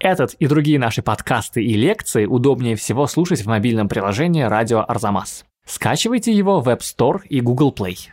[0.00, 5.44] Этот и другие наши подкасты и лекции удобнее всего слушать в мобильном приложении «Радио Арзамас».
[5.66, 8.08] Скачивайте его в App Store и Google Play.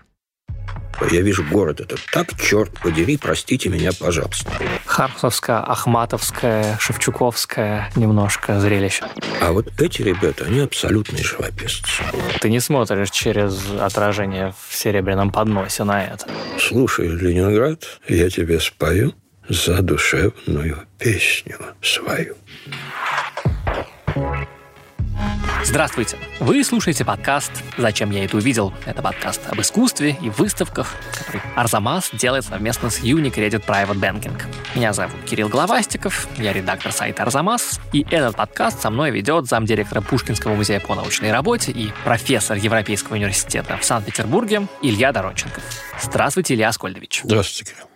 [1.10, 4.52] Я вижу город этот так, черт подери, простите меня, пожалуйста.
[4.86, 9.05] Хармсовская, Ахматовская, Шевчуковская немножко зрелище.
[9.39, 12.04] А вот эти ребята, они абсолютные живописцы.
[12.41, 16.27] Ты не смотришь через отражение в серебряном подносе на это.
[16.59, 19.13] Слушай, Ленинград, я тебе спою
[19.50, 22.36] задушевную песню свою.
[25.64, 26.18] Здравствуйте!
[26.39, 32.09] Вы слушаете подкаст «Зачем я это увидел?» Это подкаст об искусстве и выставках, который Арзамас
[32.14, 34.42] делает совместно с Unicredit Private Banking.
[34.75, 40.02] Меня зовут Кирилл Главастиков, я редактор сайта Арзамас, и этот подкаст со мной ведет замдиректора
[40.02, 45.64] Пушкинского музея по научной работе и профессор Европейского университета в Санкт-Петербурге Илья Доронченков.
[46.02, 47.22] Здравствуйте, Илья Аскольдович.
[47.25, 47.86] Здравствуйте, Кирилл.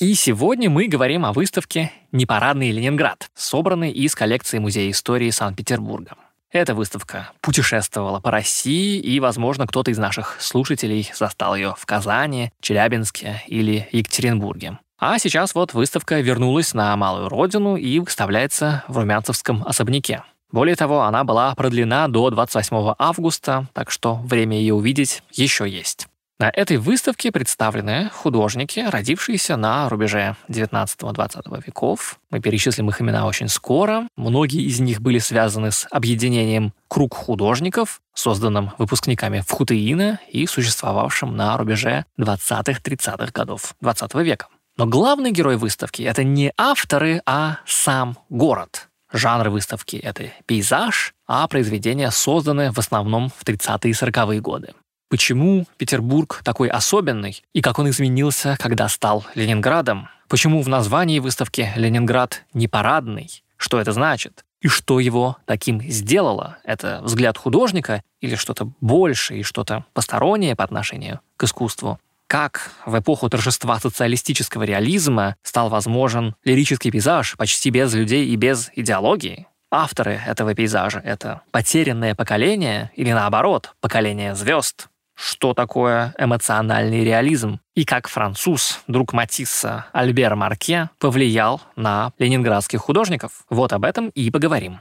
[0.00, 6.12] И сегодня мы говорим о выставке «Непарадный Ленинград», собранной из коллекции Музея истории Санкт-Петербурга.
[6.52, 12.52] Эта выставка путешествовала по России, и, возможно, кто-то из наших слушателей застал ее в Казани,
[12.60, 14.78] Челябинске или Екатеринбурге.
[15.00, 20.22] А сейчас вот выставка вернулась на малую родину и выставляется в Румянцевском особняке.
[20.52, 26.07] Более того, она была продлена до 28 августа, так что время ее увидеть еще есть.
[26.40, 32.20] На этой выставке представлены художники, родившиеся на рубеже 19-20 веков.
[32.30, 34.06] Мы перечислим их имена очень скоро.
[34.14, 41.56] Многие из них были связаны с объединением «Круг художников», созданным выпускниками Вхутеина и существовавшим на
[41.56, 44.46] рубеже 20-30-х годов 20 века.
[44.76, 48.88] Но главный герой выставки— это не авторы, а сам город.
[49.12, 54.74] Жанр выставки— это пейзаж, а произведения созданы в основном в 30-е и 40-е годы.
[55.10, 60.10] Почему Петербург такой особенный и как он изменился, когда стал Ленинградом?
[60.28, 63.42] Почему в названии выставки «Ленинград не парадный»?
[63.56, 64.44] Что это значит?
[64.60, 66.58] И что его таким сделало?
[66.62, 71.98] Это взгляд художника или что-то большее и что-то постороннее по отношению к искусству?
[72.26, 78.70] Как в эпоху торжества социалистического реализма стал возможен лирический пейзаж почти без людей и без
[78.74, 79.46] идеологии?
[79.70, 84.88] Авторы этого пейзажа— это потерянное поколение или, наоборот, поколение звезд?
[85.18, 93.44] Что такое эмоциональный реализм и как француз, друг Матисса Альбер Марке, повлиял на ленинградских художников.
[93.50, 94.78] Вот об этом и поговорим.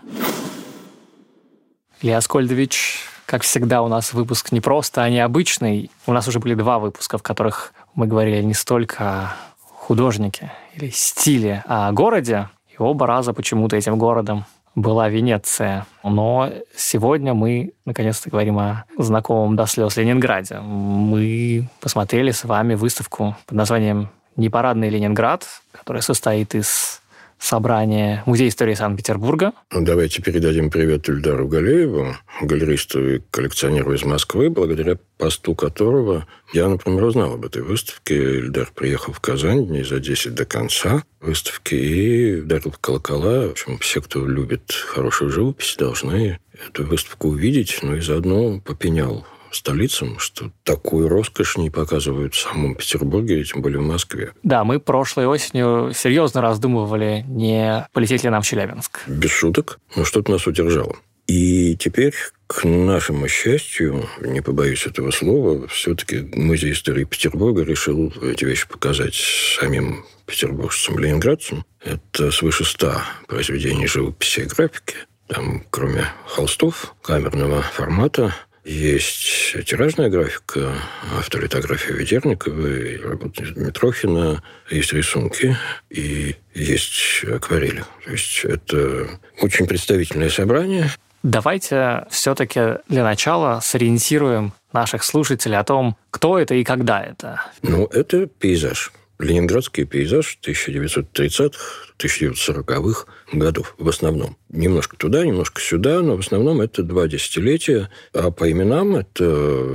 [2.03, 5.89] Илья Аскольдович, как всегда, у нас выпуск не просто, а необычный.
[6.05, 10.91] У нас уже были два выпуска, в которых мы говорили не столько о художнике или
[10.91, 12.47] стиле, а о городе.
[12.69, 14.45] И оба раза почему-то этим городом
[14.77, 15.87] была Венеция.
[16.03, 20.59] Но сегодня мы наконец-то говорим о знакомом до слез Ленинграде.
[20.59, 27.01] Мы посмотрели с вами выставку под названием «Непарадный Ленинград», которая состоит из
[27.39, 29.53] собрание Музея истории Санкт-Петербурга.
[29.71, 36.67] Ну, давайте передадим привет Ильдару Галееву, галеристу и коллекционеру из Москвы, благодаря посту которого я,
[36.67, 38.15] например, узнал об этой выставке.
[38.15, 43.47] Ильдар приехал в Казань дней за 10 до конца выставки и ударил в колокола.
[43.47, 49.25] В общем, все, кто любит хорошую живопись, должны эту выставку увидеть, ну и заодно попенял
[49.51, 54.33] столицам, что такую роскошь не показывают в самом Петербурге, тем более в Москве.
[54.43, 59.01] Да, мы прошлой осенью серьезно раздумывали, не полететь ли нам в Челябинск.
[59.07, 59.79] Без шуток.
[59.95, 60.95] Но что-то нас удержало.
[61.27, 62.13] И теперь,
[62.47, 69.15] к нашему счастью, не побоюсь этого слова, все-таки Музей истории Петербурга решил эти вещи показать
[69.15, 71.65] самим петербуржцам-ленинградцам.
[71.83, 74.95] Это свыше ста произведений живописи и графики.
[75.27, 78.33] Там, кроме холстов камерного формата,
[78.67, 80.73] есть тиражная графика,
[81.17, 85.55] авторитография Ведерникова, и работа Митрохина, есть рисунки
[85.89, 87.83] и есть акварели.
[88.05, 89.07] То есть это
[89.41, 90.91] очень представительное собрание.
[91.23, 97.41] Давайте все-таки для начала сориентируем наших слушателей о том, кто это и когда это.
[97.63, 98.91] Ну, это пейзаж.
[99.19, 104.37] Ленинградский пейзаж 1930-х, 1940-х годов в основном.
[104.49, 107.89] Немножко туда, немножко сюда, но в основном это два десятилетия.
[108.13, 109.23] А по именам это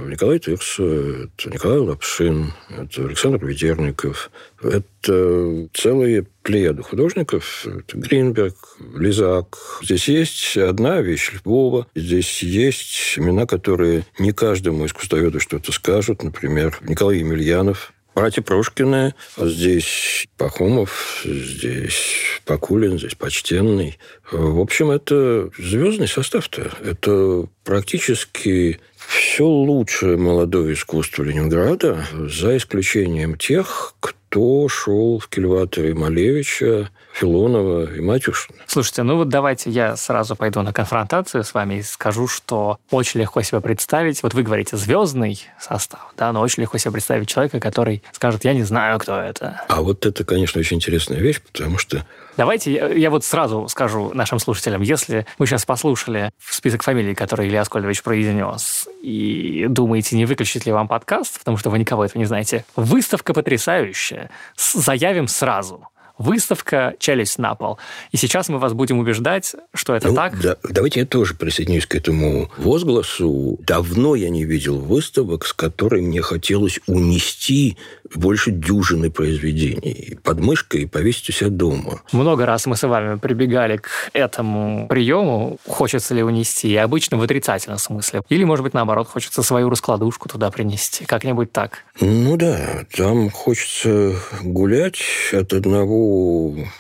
[0.06, 4.31] Николай Тырс, это Николай Лапшин, это Александр Ведерников,
[4.62, 7.67] это целые плеяды художников.
[7.67, 8.56] Это Гринберг,
[8.97, 9.59] Лизак.
[9.83, 11.87] Здесь есть одна вещь Львова.
[11.94, 16.23] Здесь есть имена, которые не каждому искусствоведу что-то скажут.
[16.23, 23.99] Например, Николай Емельянов, Братья Прошкины, здесь Пахомов, здесь Покулин, здесь Почтенный.
[24.31, 26.73] В общем, это звездный состав-то.
[26.85, 36.91] Это практически все лучшее молодое искусство Ленинграда, за исключением тех, кто шел в кильваторе Малевича,
[37.13, 38.59] Филонова и Матюшина.
[38.67, 43.21] Слушайте, ну вот давайте я сразу пойду на конфронтацию с вами и скажу, что очень
[43.21, 47.61] легко себе представить, вот вы говорите звездный состав, да, но очень легко себе представить человека,
[47.61, 49.61] который скажет, я не знаю, кто это.
[49.69, 54.11] А вот это, конечно, очень интересная вещь, потому что Давайте я, я вот сразу скажу
[54.14, 60.25] нашим слушателям, если вы сейчас послушали список фамилий, которые Илья Аскольдович произнес, и думаете, не
[60.25, 64.31] выключить ли вам подкаст, потому что вы никого этого не знаете, выставка потрясающая.
[64.56, 65.88] Заявим сразу
[66.19, 67.79] выставка «Челюсть на пол».
[68.11, 70.41] И сейчас мы вас будем убеждать, что это ну, так.
[70.41, 73.59] Да, давайте я тоже присоединюсь к этому возгласу.
[73.61, 77.76] Давно я не видел выставок, с которой мне хотелось унести
[78.14, 82.03] больше дюжины произведений под мышкой и повесить у себя дома.
[82.12, 87.23] Много раз мы с вами прибегали к этому приему, хочется ли унести, и обычно в
[87.23, 88.23] отрицательном смысле.
[88.29, 91.05] Или, может быть, наоборот, хочется свою раскладушку туда принести.
[91.05, 91.79] Как-нибудь так.
[92.00, 96.02] Ну да, там хочется гулять от одного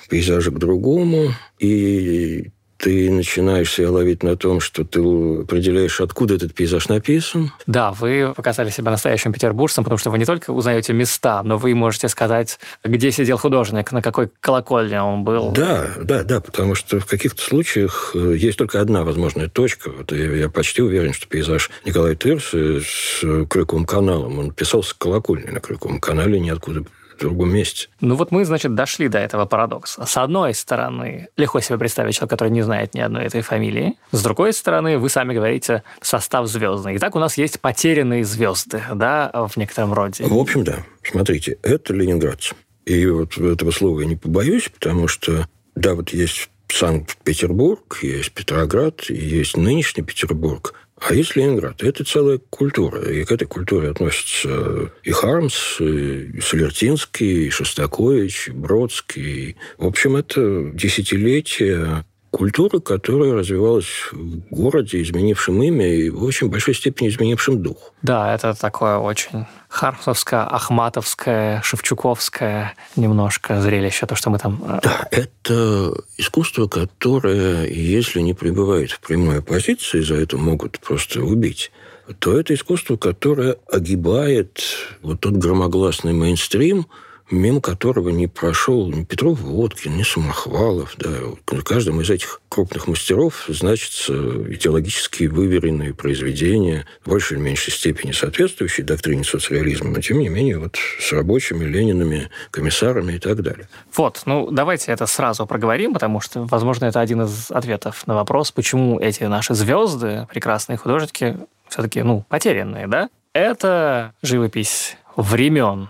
[0.08, 2.50] пейзажа к другому, и
[2.82, 4.98] ты начинаешь себя ловить на том, что ты
[5.42, 7.52] определяешь, откуда этот пейзаж написан.
[7.64, 11.76] Да, вы показали себя настоящим петербуржцем, потому что вы не только узнаете места, но вы
[11.76, 15.52] можете сказать, где сидел художник, на какой колокольне он был.
[15.52, 19.90] Да, да, да, потому что в каких-то случаях э, есть только одна возможная точка.
[19.96, 24.94] Вот я, я почти уверен, что пейзаж Николая Тырса с Крюковым каналом, он писался с
[24.94, 26.82] колокольни на Крюковом канале, ниоткуда
[27.18, 27.88] другом месте.
[28.00, 30.06] Ну вот мы, значит, дошли до этого парадокса.
[30.06, 33.94] С одной стороны, легко себе представить человека, который не знает ни одной этой фамилии.
[34.10, 36.96] С другой стороны, вы сами говорите, состав звездный.
[36.96, 40.24] Итак, у нас есть потерянные звезды, да, в некотором роде.
[40.24, 40.78] В общем, да.
[41.02, 42.54] Смотрите, это ленинградцы.
[42.84, 49.02] И вот этого слова я не побоюсь, потому что, да, вот есть Санкт-Петербург, есть Петроград,
[49.10, 50.74] есть нынешний Петербург.
[51.04, 51.82] А есть Ленинград.
[51.82, 53.02] Это целая культура.
[53.10, 59.56] И к этой культуре относятся и Хармс, и Солертинский, и Шостакович, и Бродский.
[59.78, 66.74] В общем, это десятилетия культуры, которая развивалась в городе, изменившем имя и в очень большой
[66.74, 67.92] степени изменившем дух.
[68.00, 74.62] Да, это такое очень хармсовское, ахматовское, шевчуковское немножко зрелище, то, что мы там...
[74.66, 81.20] Э, да, это искусство, которое, если не пребывает в прямой оппозиции, за это могут просто
[81.22, 81.70] убить,
[82.18, 84.62] то это искусство, которое огибает
[85.02, 86.86] вот тот громогласный мейнстрим,
[87.32, 90.94] мимо которого не прошел ни Петров Водкин, ни Самохвалов.
[90.98, 91.08] Да.
[91.46, 94.12] В каждом из этих крупных мастеров значится
[94.52, 100.58] идеологически выверенные произведения, в большей или меньшей степени соответствующие доктрине социализма, но тем не менее
[100.58, 103.68] вот с рабочими, Ленинами, комиссарами и так далее.
[103.96, 108.52] Вот, ну давайте это сразу проговорим, потому что, возможно, это один из ответов на вопрос,
[108.52, 111.38] почему эти наши звезды, прекрасные художники,
[111.68, 113.08] все-таки, ну, потерянные, да?
[113.32, 115.88] Это живопись времен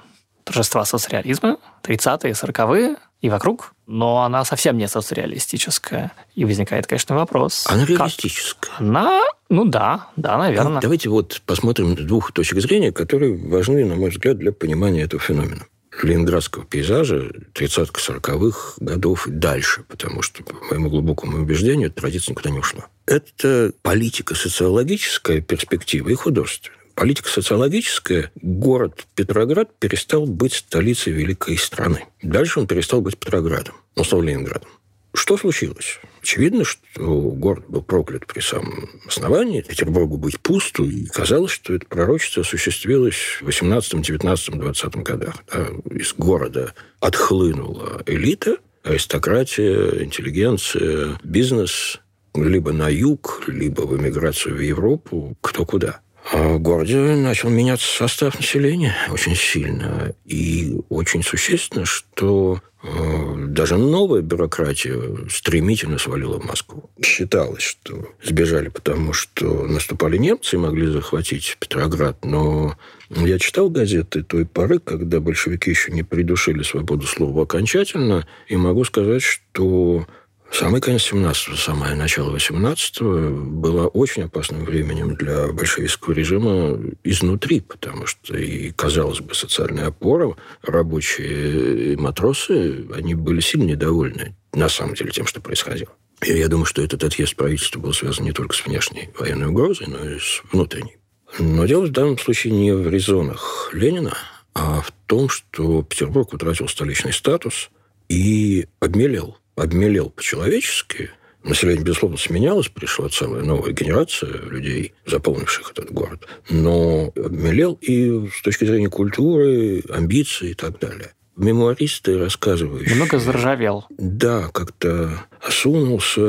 [0.52, 6.12] торжества соцреализма, 30-е, 40-е и вокруг, но она совсем не соцреалистическая.
[6.34, 7.64] И возникает, конечно, вопрос.
[7.68, 8.70] Она реалистическая.
[8.78, 10.78] Она, ну да, да, наверное.
[10.78, 15.22] А давайте вот посмотрим двух точек зрения, которые важны, на мой взгляд, для понимания этого
[15.22, 15.64] феномена
[16.02, 22.58] ленинградского пейзажа 30-40-х годов и дальше, потому что, по моему глубокому убеждению, традиция никуда не
[22.58, 22.86] ушла.
[23.06, 32.04] Это политика социологическая перспектива и художественная политика социологическая, город Петроград перестал быть столицей великой страны.
[32.22, 34.68] Дальше он перестал быть Петроградом, он стал Ленинградом.
[35.14, 36.00] Что случилось?
[36.22, 41.84] Очевидно, что город был проклят при самом основании, Петербургу быть пусту, и казалось, что это
[41.86, 45.34] пророчество осуществилось в 18, 19, 20 годах.
[45.52, 52.00] Да, из города отхлынула элита, аристократия, интеллигенция, бизнес,
[52.34, 56.00] либо на юг, либо в эмиграцию в Европу, кто куда.
[56.30, 60.14] А в городе начал меняться состав населения очень сильно.
[60.24, 66.90] И очень существенно, что э, даже новая бюрократия стремительно свалила в Москву.
[67.04, 72.24] Считалось, что сбежали, потому что наступали немцы и могли захватить Петроград.
[72.24, 72.76] Но
[73.10, 78.84] я читал газеты той поры, когда большевики еще не придушили свободу слова окончательно, и могу
[78.84, 80.06] сказать, что
[80.52, 88.04] Самый конец 17-го, самое начало 18-го было очень опасным временем для большевистского режима изнутри, потому
[88.04, 94.94] что и, казалось бы, социальная опора, рабочие и матросы, они были сильно недовольны, на самом
[94.94, 95.90] деле, тем, что происходило.
[96.22, 99.86] И я думаю, что этот отъезд правительства был связан не только с внешней военной угрозой,
[99.88, 100.98] но и с внутренней.
[101.38, 104.18] Но дело в данном случае не в резонах Ленина,
[104.54, 107.70] а в том, что Петербург утратил столичный статус
[108.10, 111.10] и обмелел обмелел по-человечески
[111.44, 116.28] Население, безусловно, сменялось, пришла целая новая генерация людей, заполнивших этот город.
[116.48, 122.94] Но обмелел и с точки зрения культуры, амбиций и так далее мемуаристы рассказывающие...
[122.94, 123.86] Немного заржавел.
[123.90, 126.20] Да, как-то осунулся.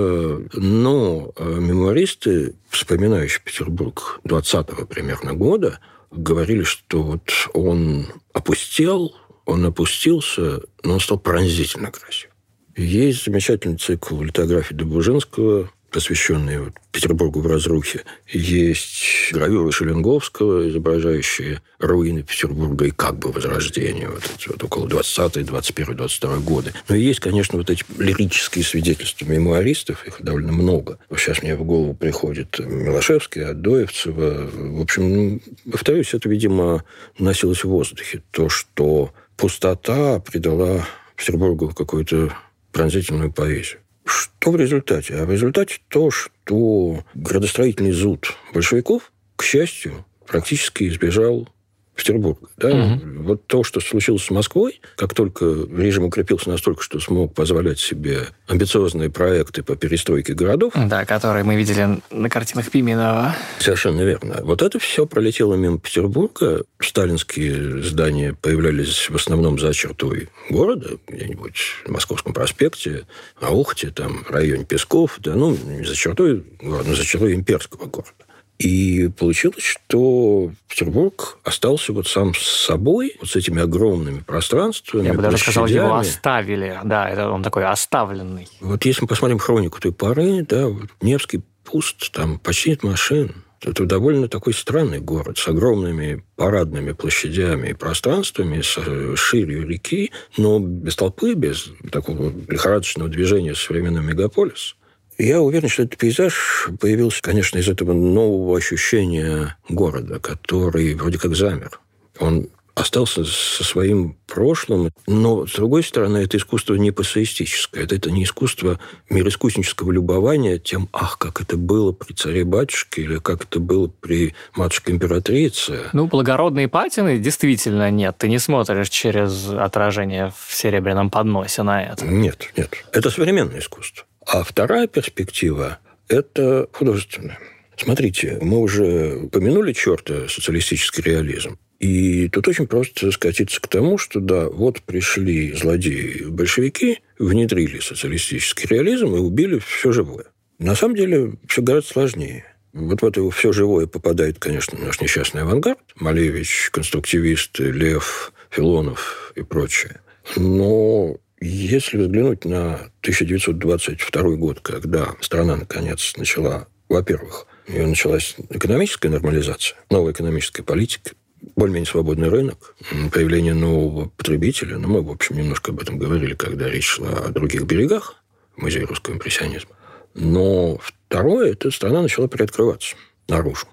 [0.54, 9.14] Но э, мемуаристы, вспоминающие Петербург 20-го примерно года, говорили, что вот он опустел,
[9.46, 12.30] он опустился, но он стал пронзительно красив.
[12.76, 18.04] Есть замечательный цикл литографии Добужинского посвященные вот Петербургу в разрухе.
[18.28, 25.46] Есть гравюры Шеленговского, изображающие руины Петербурга и как бы возрождение вот, эти, вот около 20
[25.46, 26.74] 21 22 годы.
[26.90, 30.98] Но есть, конечно, вот эти лирические свидетельства мемуаристов, их довольно много.
[31.16, 34.50] Сейчас мне в голову приходит Милошевский, Адоевцева.
[34.52, 35.40] В общем, ну,
[35.72, 36.84] повторюсь, это, видимо,
[37.20, 38.24] носилось в воздухе.
[38.32, 42.34] То, что пустота придала Петербургу какую-то
[42.74, 43.80] пронзительную поэзию.
[44.06, 45.16] Что в результате?
[45.16, 51.48] А в результате то, что градостроительный зуд большевиков, к счастью, практически избежал
[51.96, 52.48] Петербурга.
[52.58, 52.70] Да?
[52.70, 53.24] Угу.
[53.24, 58.28] Вот то, что случилось с Москвой, как только режим укрепился настолько, что смог позволять себе
[58.48, 60.74] амбициозные проекты по перестройке городов.
[60.76, 63.36] Да, которые мы видели на картинах Пименова.
[63.60, 64.40] Совершенно верно.
[64.44, 66.64] Вот это все пролетело мимо Петербурга.
[66.80, 73.06] Сталинские здания появлялись в основном за чертой города, где-нибудь на Московском проспекте,
[73.42, 77.34] на Ухте, там, в районе Песков, да, ну, не за чертой города, но за чертой
[77.34, 78.12] имперского города.
[78.60, 85.14] И получилось, что Петербург остался вот сам с собой, вот с этими огромными пространствами, Я
[85.14, 86.80] бы даже сказал, его оставили.
[86.84, 88.48] Да, это он такой оставленный.
[88.62, 93.44] Вот если мы посмотрим хронику той поры, да, вот Невский пуст, там почти нет машин.
[93.62, 100.12] Это довольно такой странный город с огромными парадными площадями и пространствами, с э, ширью реки,
[100.38, 104.76] но без толпы, без такого лихорадочного движения современного мегаполиса.
[105.18, 111.36] Я уверен, что этот пейзаж появился, конечно, из этого нового ощущения города, который вроде как
[111.36, 111.80] замер.
[112.20, 118.10] Он остался со своим прошлым, но, с другой стороны, это искусство не пассоистическое, это, это
[118.10, 118.80] не искусство
[119.10, 125.82] мироискуснического любования тем, ах, как это было при царе-батюшке или как это было при матушке-императрице.
[125.94, 128.18] Ну, благородные патины действительно нет.
[128.18, 132.06] Ты не смотришь через отражение в серебряном подносе на это.
[132.06, 132.74] Нет, нет.
[132.92, 134.06] Это современное искусство.
[134.26, 137.40] А вторая перспектива– это художественная.
[137.78, 141.58] Смотрите, мы уже упомянули черта социалистический реализм.
[141.80, 149.16] И тут очень просто скатиться к тому, что да, вот пришли злодеи-большевики, внедрили социалистический реализм
[149.16, 150.26] и убили все живое.
[150.60, 152.46] На самом деле все гораздо сложнее.
[152.72, 155.80] Вот в это все живое попадает, конечно, наш несчастный авангард.
[155.96, 160.00] Малевич, конструктивисты, Лев, Филонов и прочее.
[160.38, 169.78] Но если взглянуть на 1922 год, когда страна, наконец, начала, во-первых, ее началась экономическая нормализация,
[169.90, 171.12] новая экономическая политика,
[171.56, 172.76] более-менее свободный рынок,
[173.12, 174.78] появление нового потребителя.
[174.78, 178.16] Ну, мы, в общем, немножко об этом говорили, когда речь шла о других берегах
[178.56, 179.76] музея русского импрессионизма.
[180.14, 182.96] Но второе, это страна начала приоткрываться
[183.28, 183.68] наружу.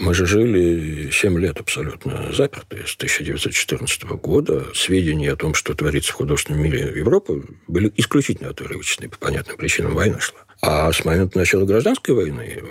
[0.00, 4.64] Мы же жили 7 лет абсолютно заперты с 1914 года.
[4.74, 9.10] Сведения о том, что творится в художественном мире Европы, были исключительно отрывочные.
[9.10, 10.38] По понятным причинам война шла.
[10.62, 12.62] А с момента начала гражданской войны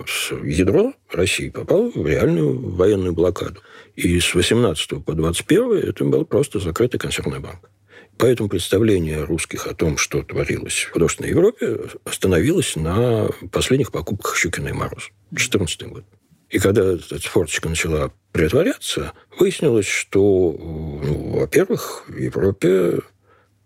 [0.44, 3.62] ядро России попало в реальную военную блокаду.
[3.96, 7.70] И с 18 по 21 это был просто закрытый консервный банк.
[8.18, 14.70] Поэтому представление русских о том, что творилось в художественной Европе, остановилось на последних покупках Щукина
[14.70, 15.12] и Мороз.
[15.36, 16.06] 14 год.
[16.50, 23.00] И когда эта форточка начала притворяться, выяснилось, что, ну, во-первых, в Европе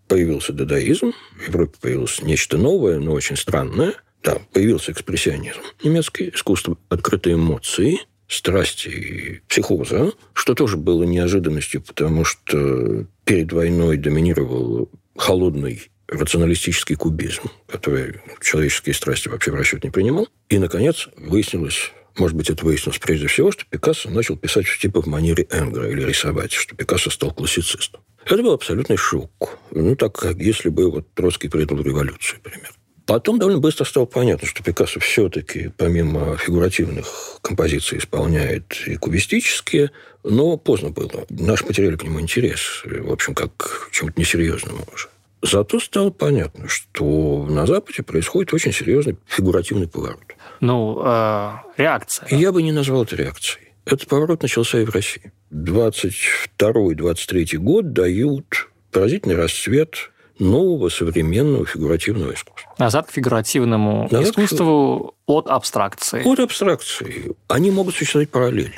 [0.08, 3.94] появился дадаизм, в Европе появилось нечто новое, но очень странное.
[4.22, 12.24] Да, появился экспрессионизм немецкий, искусство открытой эмоции, страсти и психоза, что тоже было неожиданностью, потому
[12.24, 20.28] что перед войной доминировал холодный рационалистический кубизм, который человеческие страсти вообще в расчет не принимал.
[20.48, 25.06] И, наконец, выяснилось может быть, это выяснилось прежде всего, что Пикассо начал писать типа в
[25.06, 28.00] манере Энгра или рисовать, что Пикассо стал классицистом.
[28.24, 29.58] Это был абсолютный шок.
[29.70, 32.72] Ну, так как если бы вот Троцкий предал революцию, например.
[33.06, 39.90] Потом довольно быстро стало понятно, что Пикассо все-таки, помимо фигуративных композиций, исполняет и кубистические,
[40.22, 41.26] но поздно было.
[41.28, 45.08] Наш потеряли к нему интерес, в общем, как к чему-то несерьезному уже.
[45.42, 50.23] Зато стало понятно, что на Западе происходит очень серьезный фигуративный поворот.
[50.60, 52.28] Ну, э, реакция.
[52.30, 53.64] Я бы не назвал это реакцией.
[53.84, 55.32] Этот поворот начался и в России.
[55.52, 62.72] 22-23 год дают поразительный расцвет нового современного фигуративного искусства.
[62.78, 65.30] Назад к фигуративному Назад искусству к...
[65.30, 66.22] от абстракции.
[66.24, 67.36] От абстракции.
[67.48, 68.74] Они могут существовать параллельно.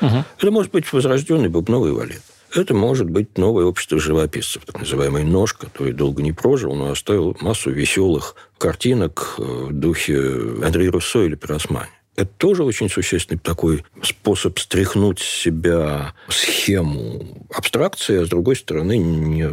[0.00, 0.24] Угу.
[0.38, 2.22] Это может быть возрожденный бубновый валет.
[2.54, 7.36] Это может быть новое общество живописцев, так называемый нож, который долго не прожил, но оставил
[7.40, 10.18] массу веселых картинок э, в духе
[10.62, 11.90] Андрея Руссо или Пиросмани.
[12.18, 18.98] Это тоже очень существенный такой способ стряхнуть с себя схему абстракции, а с другой стороны
[18.98, 19.48] не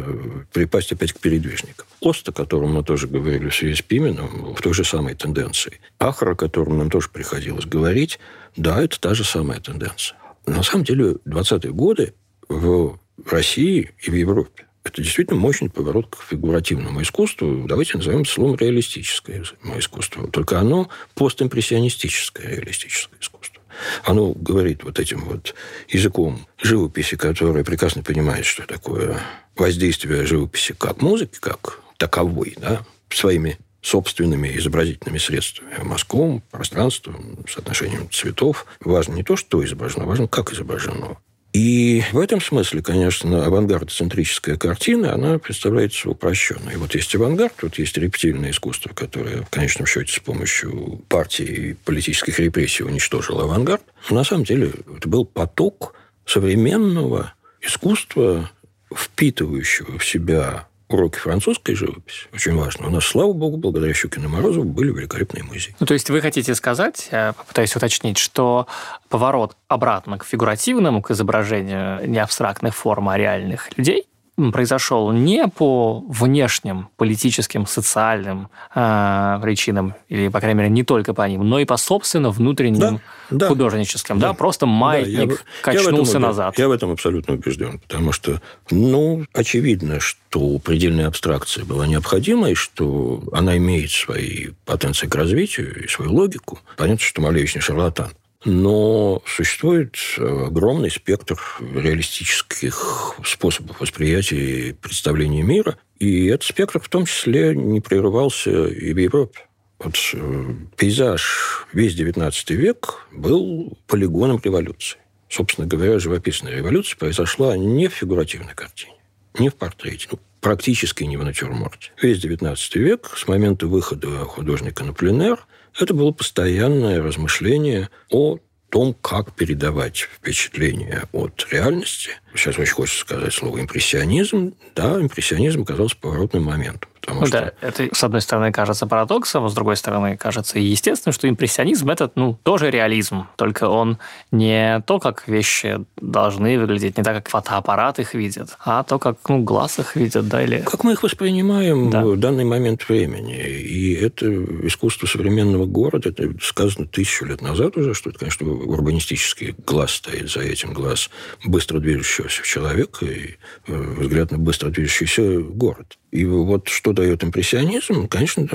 [0.52, 1.86] припасть опять к передвижникам.
[2.00, 5.78] Ост, о котором мы тоже говорили в связи с Пименом, в той же самой тенденции.
[6.00, 8.18] Ахра, о котором нам тоже приходилось говорить,
[8.56, 10.18] да, это та же самая тенденция.
[10.46, 12.14] На самом деле, 20-е годы
[12.48, 17.66] в России и в Европе это действительно мощный поворот к фигуративному искусству.
[17.66, 19.42] Давайте назовем словом реалистическое
[19.78, 20.28] искусство.
[20.28, 23.62] Только оно постимпрессионистическое реалистическое искусство.
[24.04, 25.54] Оно говорит вот этим вот
[25.88, 29.20] языком живописи, который прекрасно понимает, что такое
[29.56, 35.76] воздействие живописи как музыки, как таковой, да, своими собственными изобразительными средствами.
[35.82, 38.66] Мазком, пространством, соотношением цветов.
[38.80, 41.18] Важно не то, что изображено, важно, как изображено.
[41.56, 46.74] И в этом смысле, конечно, авангардоцентрическая картина, она представляется упрощенной.
[46.74, 51.78] И вот есть авангард, вот есть рептильное искусство, которое в конечном счете с помощью партии
[51.86, 53.80] политических репрессий уничтожило авангард.
[54.10, 55.94] Но на самом деле это был поток
[56.26, 57.32] современного
[57.62, 58.50] искусства,
[58.94, 62.86] впитывающего в себя уроки французской живописи, очень важно.
[62.86, 65.74] У нас, слава богу, благодаря Щукину Морозову были великолепные музеи.
[65.80, 68.66] Ну, то есть вы хотите сказать, я попытаюсь уточнить, что
[69.08, 76.04] поворот обратно к фигуративному, к изображению не абстрактных форм, а реальных людей, произошел не по
[76.08, 81.64] внешним политическим, социальным э, причинам, или, по крайней мере, не только по ним, но и
[81.64, 83.00] по собственно внутренним
[83.30, 84.18] да, художническим.
[84.18, 84.28] Да.
[84.28, 86.58] да, просто маятник да, я, качнулся я этом, назад.
[86.58, 88.40] Я в этом абсолютно убежден, потому что,
[88.70, 95.84] ну, очевидно, что предельная абстракция была необходима, и что она имеет свои потенции к развитию
[95.84, 96.58] и свою логику.
[96.76, 98.10] Понятно, что Малевич не шарлатан
[98.46, 107.06] но существует огромный спектр реалистических способов восприятия и представления мира, и этот спектр в том
[107.06, 109.40] числе не прерывался и в Европе.
[109.78, 114.98] Вот э, пейзаж весь XIX век был полигоном революции.
[115.28, 118.94] Собственно говоря, живописная революция произошла не в фигуративной картине,
[119.38, 121.90] не в портрете, ну, практически не в натюрморте.
[122.00, 125.46] Весь XIX век, с момента выхода художника на пленэр,
[125.78, 128.38] это было постоянное размышление о
[128.70, 132.10] том, как передавать впечатление от реальности.
[132.36, 134.54] Сейчас очень хочется сказать слово импрессионизм.
[134.74, 136.90] Да, импрессионизм оказался поворотным моментом.
[137.06, 137.40] Потому ну, что...
[137.40, 141.88] Да, это, с одной стороны, кажется парадоксом, а с другой стороны, кажется естественно, что импрессионизм–
[141.90, 143.98] это ну, тоже реализм, только он
[144.32, 149.18] не то, как вещи должны выглядеть, не так, как фотоаппарат их видит, а то, как
[149.28, 150.62] ну, глаз их видит, да, или...
[150.62, 152.04] Как мы их воспринимаем да.
[152.04, 153.36] в данный момент времени.
[153.36, 154.26] И это
[154.66, 160.28] искусство современного города, это сказано тысячу лет назад уже, что это, конечно, урбанистический глаз стоит
[160.28, 161.08] за этим, глаз
[161.44, 163.36] быстро движущегося человека и
[163.66, 165.98] э, взгляд на быстро движущийся город.
[166.12, 168.48] И вот что дает импрессионизм, конечно,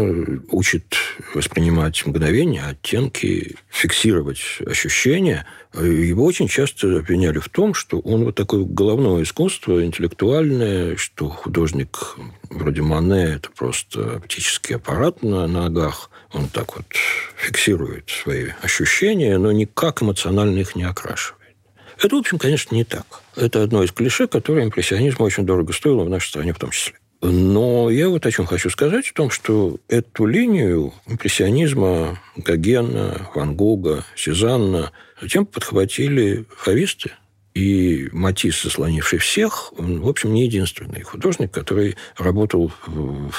[0.49, 0.95] учит
[1.35, 5.45] воспринимать мгновения, оттенки, фиксировать ощущения.
[5.73, 12.15] Его очень часто обвиняли в том, что он вот такое головное искусство, интеллектуальное, что художник
[12.49, 16.09] вроде Мане– это просто оптический аппарат на ногах.
[16.33, 16.85] Он так вот
[17.37, 21.40] фиксирует свои ощущения, но никак эмоционально их не окрашивает.
[22.03, 23.05] Это, в общем, конечно, не так.
[23.35, 26.95] Это одно из клише, которое импрессионизму очень дорого стоило в нашей стране в том числе.
[27.21, 33.55] Но я вот о чем хочу сказать, в том, что эту линию импрессионизма Гогена, Ван
[33.55, 37.11] Гога, Сезанна затем подхватили фависты.
[37.53, 43.31] И Матисс, заслонивший всех, он, в общем, не единственный художник, который работал в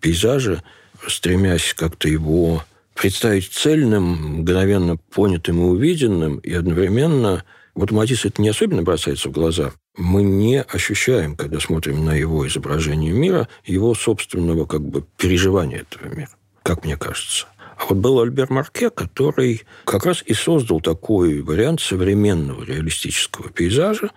[0.00, 0.62] пейзаже,
[1.06, 7.44] стремясь как-то его представить цельным, мгновенно понятым и увиденным, и одновременно...
[7.78, 12.44] Вот Матисс это не особенно бросается в глаза, мы не ощущаем, когда смотрим на его
[12.44, 16.30] изображение мира, его собственного как бы переживания этого мира,
[16.64, 17.46] как мне кажется.
[17.76, 24.10] А вот был Альбер Марке, который как раз и создал такой вариант современного реалистического пейзажа,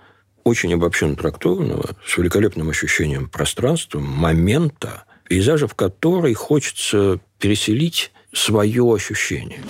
[0.44, 9.62] очень обобщенно трактованного, с великолепным ощущением пространства, момента, пейзажа, в который хочется переселить свое ощущение.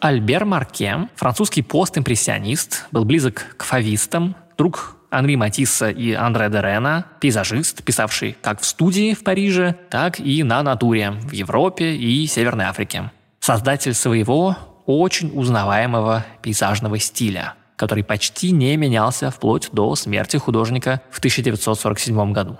[0.00, 7.82] Альбер Марке, французский постимпрессионист, был близок к фавистам, друг Анри Матисса и Андре Дерена, пейзажист,
[7.82, 13.10] писавший как в студии в Париже, так и на натуре в Европе и Северной Африке.
[13.40, 21.18] Создатель своего очень узнаваемого пейзажного стиля, который почти не менялся вплоть до смерти художника в
[21.18, 22.58] 1947 году.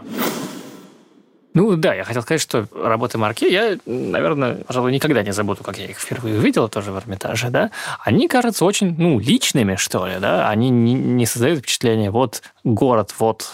[1.53, 5.79] Ну да, я хотел сказать, что работы Марке я, наверное, пожалуй, никогда не забуду, как
[5.79, 7.71] я их впервые увидел тоже в Эрмитаже, да.
[8.05, 10.49] Они кажутся очень, ну, личными, что ли, да.
[10.49, 13.51] Они не, не создают впечатление, вот город, вот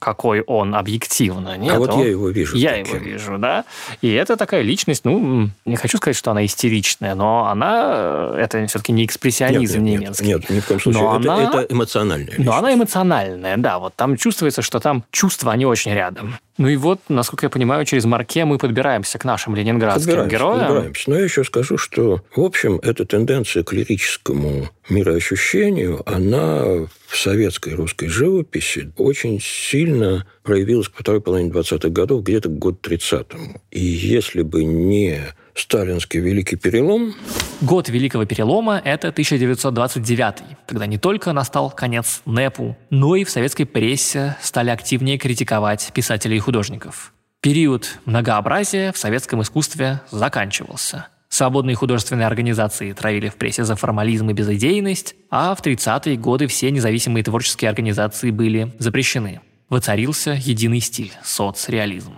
[0.00, 1.56] какой он объективно.
[1.56, 2.00] Нет, а вот он...
[2.00, 2.56] я его вижу.
[2.56, 2.96] Я таким.
[2.96, 3.64] его вижу, да.
[4.00, 8.92] И это такая личность, ну, не хочу сказать, что она истеричная, но она, это все-таки
[8.92, 10.26] не экспрессионизм нет, нет, немецкий.
[10.26, 11.02] Нет, нет, ни в коем случае.
[11.02, 11.44] Но это, она...
[11.44, 12.46] это эмоциональная личность.
[12.46, 13.78] Но она эмоциональная, да.
[13.78, 16.34] Вот там чувствуется, что там чувства, они очень рядом.
[16.60, 20.66] Ну и вот, насколько я понимаю, через Марке мы подбираемся к нашим ленинградским подбираемся, героям.
[20.66, 21.10] Подбираемся.
[21.10, 27.72] Но я еще скажу, что, в общем, эта тенденция к лирическому мироощущению, она в советской
[27.72, 33.62] русской живописи очень сильно проявилась во второй половине 20-х годов, где-то к году 30-му.
[33.70, 35.18] И если бы не
[35.54, 37.14] сталинский Великий Перелом.
[37.60, 40.34] Год Великого Перелома– это 1929,
[40.66, 46.36] когда не только настал конец НЭПу, но и в советской прессе стали активнее критиковать писателей
[46.36, 47.12] и художников.
[47.40, 51.08] Период многообразия в советском искусстве заканчивался.
[51.30, 56.70] Свободные художественные организации травили в прессе за формализм и безыдейность, а в 30-е годы все
[56.72, 59.40] независимые творческие организации были запрещены.
[59.68, 62.14] Воцарился единый стиль– соцреализм.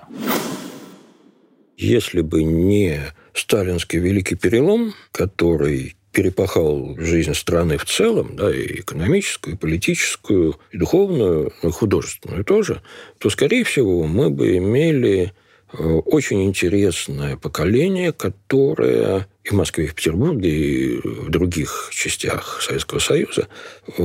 [1.77, 3.01] Если бы не
[3.35, 10.79] сталинский великий перелом, который перепахал жизнь страны в целом, да, и экономическую, и политическую, и
[10.79, 12.83] духовную, и художественную тоже,
[13.19, 15.33] то, скорее всего, мы бы имели
[15.73, 22.61] э, очень интересное поколение, которое и в Москве, и в Петербурге, и в других частях
[22.63, 23.49] Советского Союза,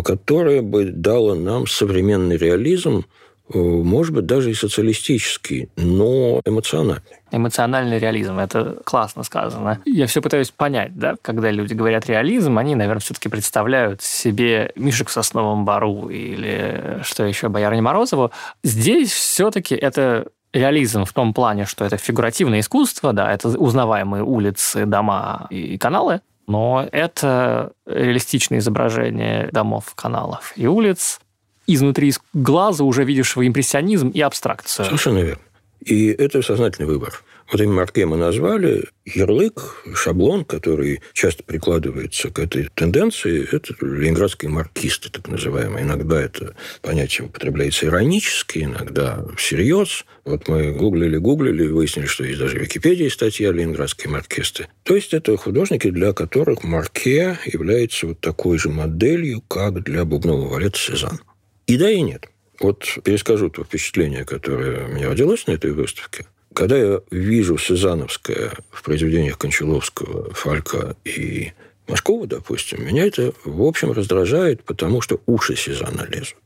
[0.03, 7.01] которое бы дало нам современный реализм, Э, может быть, даже и социалистический, но эмоциональный.
[7.31, 9.81] Эмоциональный реализм, это классно сказано.
[9.85, 15.09] Я все пытаюсь понять, да, когда люди говорят реализм, они, наверное, все-таки представляют себе Мишек
[15.09, 18.31] в Сосновом Бару или что еще, Боярни Морозову.
[18.63, 24.85] Здесь все-таки это реализм в том плане, что это фигуративное искусство, да, это узнаваемые улицы,
[24.85, 31.19] дома и каналы, но это реалистичное изображение домов, каналов и улиц,
[31.67, 34.85] изнутри из глаза уже видишь свой импрессионизм и абстракцию.
[34.85, 35.41] Совершенно верно.
[35.85, 37.23] И это сознательный выбор.
[37.49, 38.89] Вот имя Марке мы назвали.
[39.05, 45.85] Ярлык, шаблон, который часто прикладывается к этой тенденции, это ленинградские маркисты, так называемые.
[45.85, 50.03] Иногда это понятие употребляется иронически, иногда всерьез.
[50.25, 54.67] Вот мы гуглили-гуглили, выяснили, что есть даже в Википедии статья «Ленинградские маркисты».
[54.83, 60.55] То есть это художники, для которых Марке является вот такой же моделью, как для бубнового
[60.55, 61.19] валета Сезанна.
[61.67, 62.29] И да, и нет.
[62.59, 66.25] Вот перескажу то впечатление, которое у меня родилось на этой выставке.
[66.53, 71.51] Когда я вижу Сезановское в произведениях Кончаловского, Фалька и
[71.87, 76.37] Машкова, допустим, меня это, в общем, раздражает, потому что уши Сезана лезут.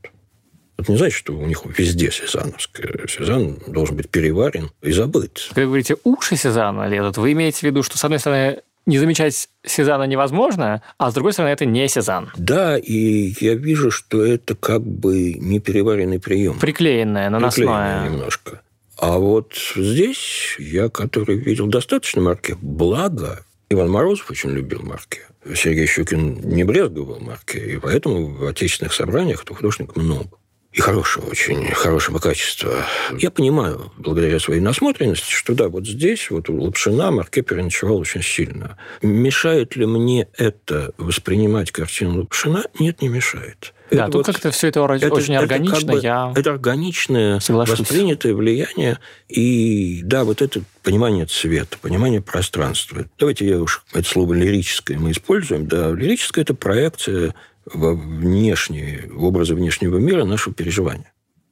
[0.78, 3.06] Это не значит, что у них везде Сезановское.
[3.08, 5.46] Сезанн должен быть переварен и забыт.
[5.50, 8.98] Когда вы говорите, уши Сезана лезут, вы имеете в виду, что, с одной стороны, не
[8.98, 12.32] замечать Сезана невозможно, а с другой стороны, это не Сезан.
[12.36, 16.60] Да, и я вижу, что это как бы непереваренный прием.
[16.60, 17.68] Приклеенное, наносное.
[17.68, 18.62] Приклеенное немножко.
[18.98, 25.22] А вот здесь я, который видел достаточно марки, благо Иван Морозов очень любил марки.
[25.56, 30.38] Сергей Щукин не брезговал марки, и поэтому в отечественных собраниях этого художников много
[30.74, 32.86] и хорошего, очень хорошего качества.
[33.18, 38.24] Я понимаю, благодаря своей насмотренности, что да, вот здесь вот у Лапшина Марке переночевал очень
[38.24, 38.78] сильно.
[39.02, 42.64] Мешает ли мне это воспринимать картину Лапшина?
[42.80, 43.74] Нет, не мешает.
[43.92, 45.76] Да, это тут вот, как-то все это, это очень это органично.
[45.76, 47.80] Как бы, я это органичное соглашусь.
[47.80, 49.00] воспринятое влияние.
[49.28, 53.06] И да, вот это понимание цвета, понимание пространства.
[53.20, 55.68] Давайте я уж это слово лирическое мы используем.
[55.68, 61.12] Да, лирическое– это проекция во внешние, в образы внешнего мира нашего переживания.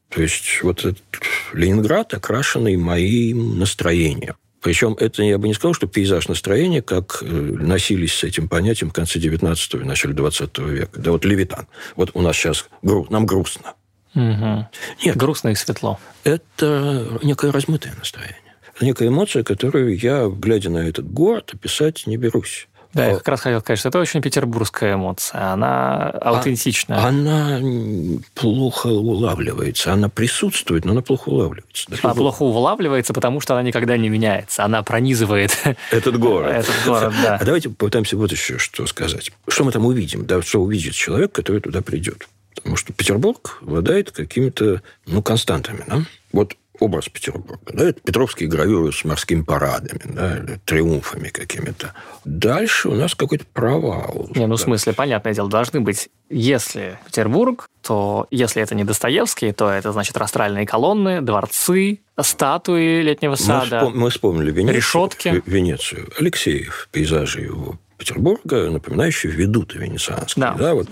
[0.10, 1.04] То есть вот этот
[1.54, 4.36] Ленинград, окрашенный моим настроением.
[4.62, 8.90] Причем это я бы не сказал, что пейзаж настроения, как э, носились с этим понятием
[8.90, 11.00] в конце 19 и начале 20 века.
[11.00, 11.68] Да вот Левитан.
[11.96, 13.08] Вот у нас сейчас гру...
[13.10, 13.76] нам грустно.
[14.16, 14.68] Угу.
[15.06, 15.16] Нет.
[15.16, 16.00] Грустно и светло.
[16.24, 18.38] Это некое размытое настроение.
[18.76, 22.68] Это некая эмоция, которую я, глядя на этот город, описать не берусь.
[22.94, 25.54] Да, я как раз хотел сказать, что это очень петербургская эмоция.
[25.54, 26.98] Она аутентичная.
[26.98, 27.60] А, она
[28.34, 29.94] плохо улавливается.
[29.94, 31.88] Она присутствует, но она плохо улавливается.
[32.02, 34.64] Она плохо улавливается, потому что она никогда не меняется.
[34.64, 35.56] Она пронизывает
[35.92, 36.52] этот город.
[36.52, 37.36] этот город, да.
[37.36, 39.32] А давайте попытаемся вот еще что сказать.
[39.48, 40.26] Что мы там увидим?
[40.26, 42.28] Да, что увидит человек, который туда придет?
[42.56, 45.84] Потому что Петербург обладает какими-то ну, константами.
[45.88, 46.02] Да?
[46.32, 47.60] Вот образ Петербурга.
[47.74, 51.94] Да, это петровские гравюры с морскими парадами, да, триумфами какими-то.
[52.26, 54.30] Дальше у нас какой-то провал.
[54.36, 59.52] Не, ну, в смысле, понятное дело, должны быть, если Петербург, то если это не Достоевский,
[59.52, 63.82] то это, значит, растральные колонны, дворцы, статуи летнего сада.
[63.82, 64.76] Мы, вспом- мы вспомнили Венецию.
[64.78, 65.44] Решетки.
[65.46, 66.10] Венецию.
[66.20, 70.42] Алексеев, пейзажи его Петербурга, напоминающие ведуты венецианские.
[70.42, 70.54] Да.
[70.54, 70.88] Да, вот.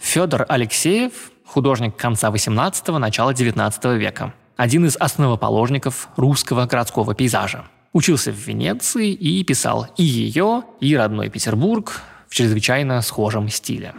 [0.00, 1.12] Федор Алексеев,
[1.46, 4.34] художник конца 18-го, начала 19 века.
[4.56, 7.64] Один из основоположников русского городского пейзажа.
[7.92, 13.94] Учился в Венеции и писал и ее, и родной Петербург в чрезвычайно схожем стиле.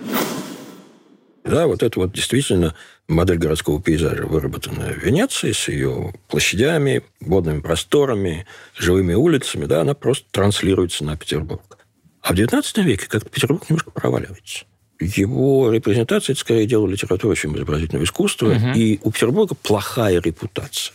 [1.44, 2.74] Да, вот это вот действительно
[3.08, 8.46] модель городского пейзажа, выработанная в Венеции с ее площадями, водными просторами,
[8.78, 11.78] живыми улицами, да, она просто транслируется на Петербург.
[12.22, 14.66] А в XIX веке как-то Петербург немножко проваливается.
[15.04, 18.50] Его репрезентация– это скорее дело литературы, чем изобразительного искусства.
[18.50, 18.74] Мгм.
[18.74, 20.94] И у Петербурга плохая репутация.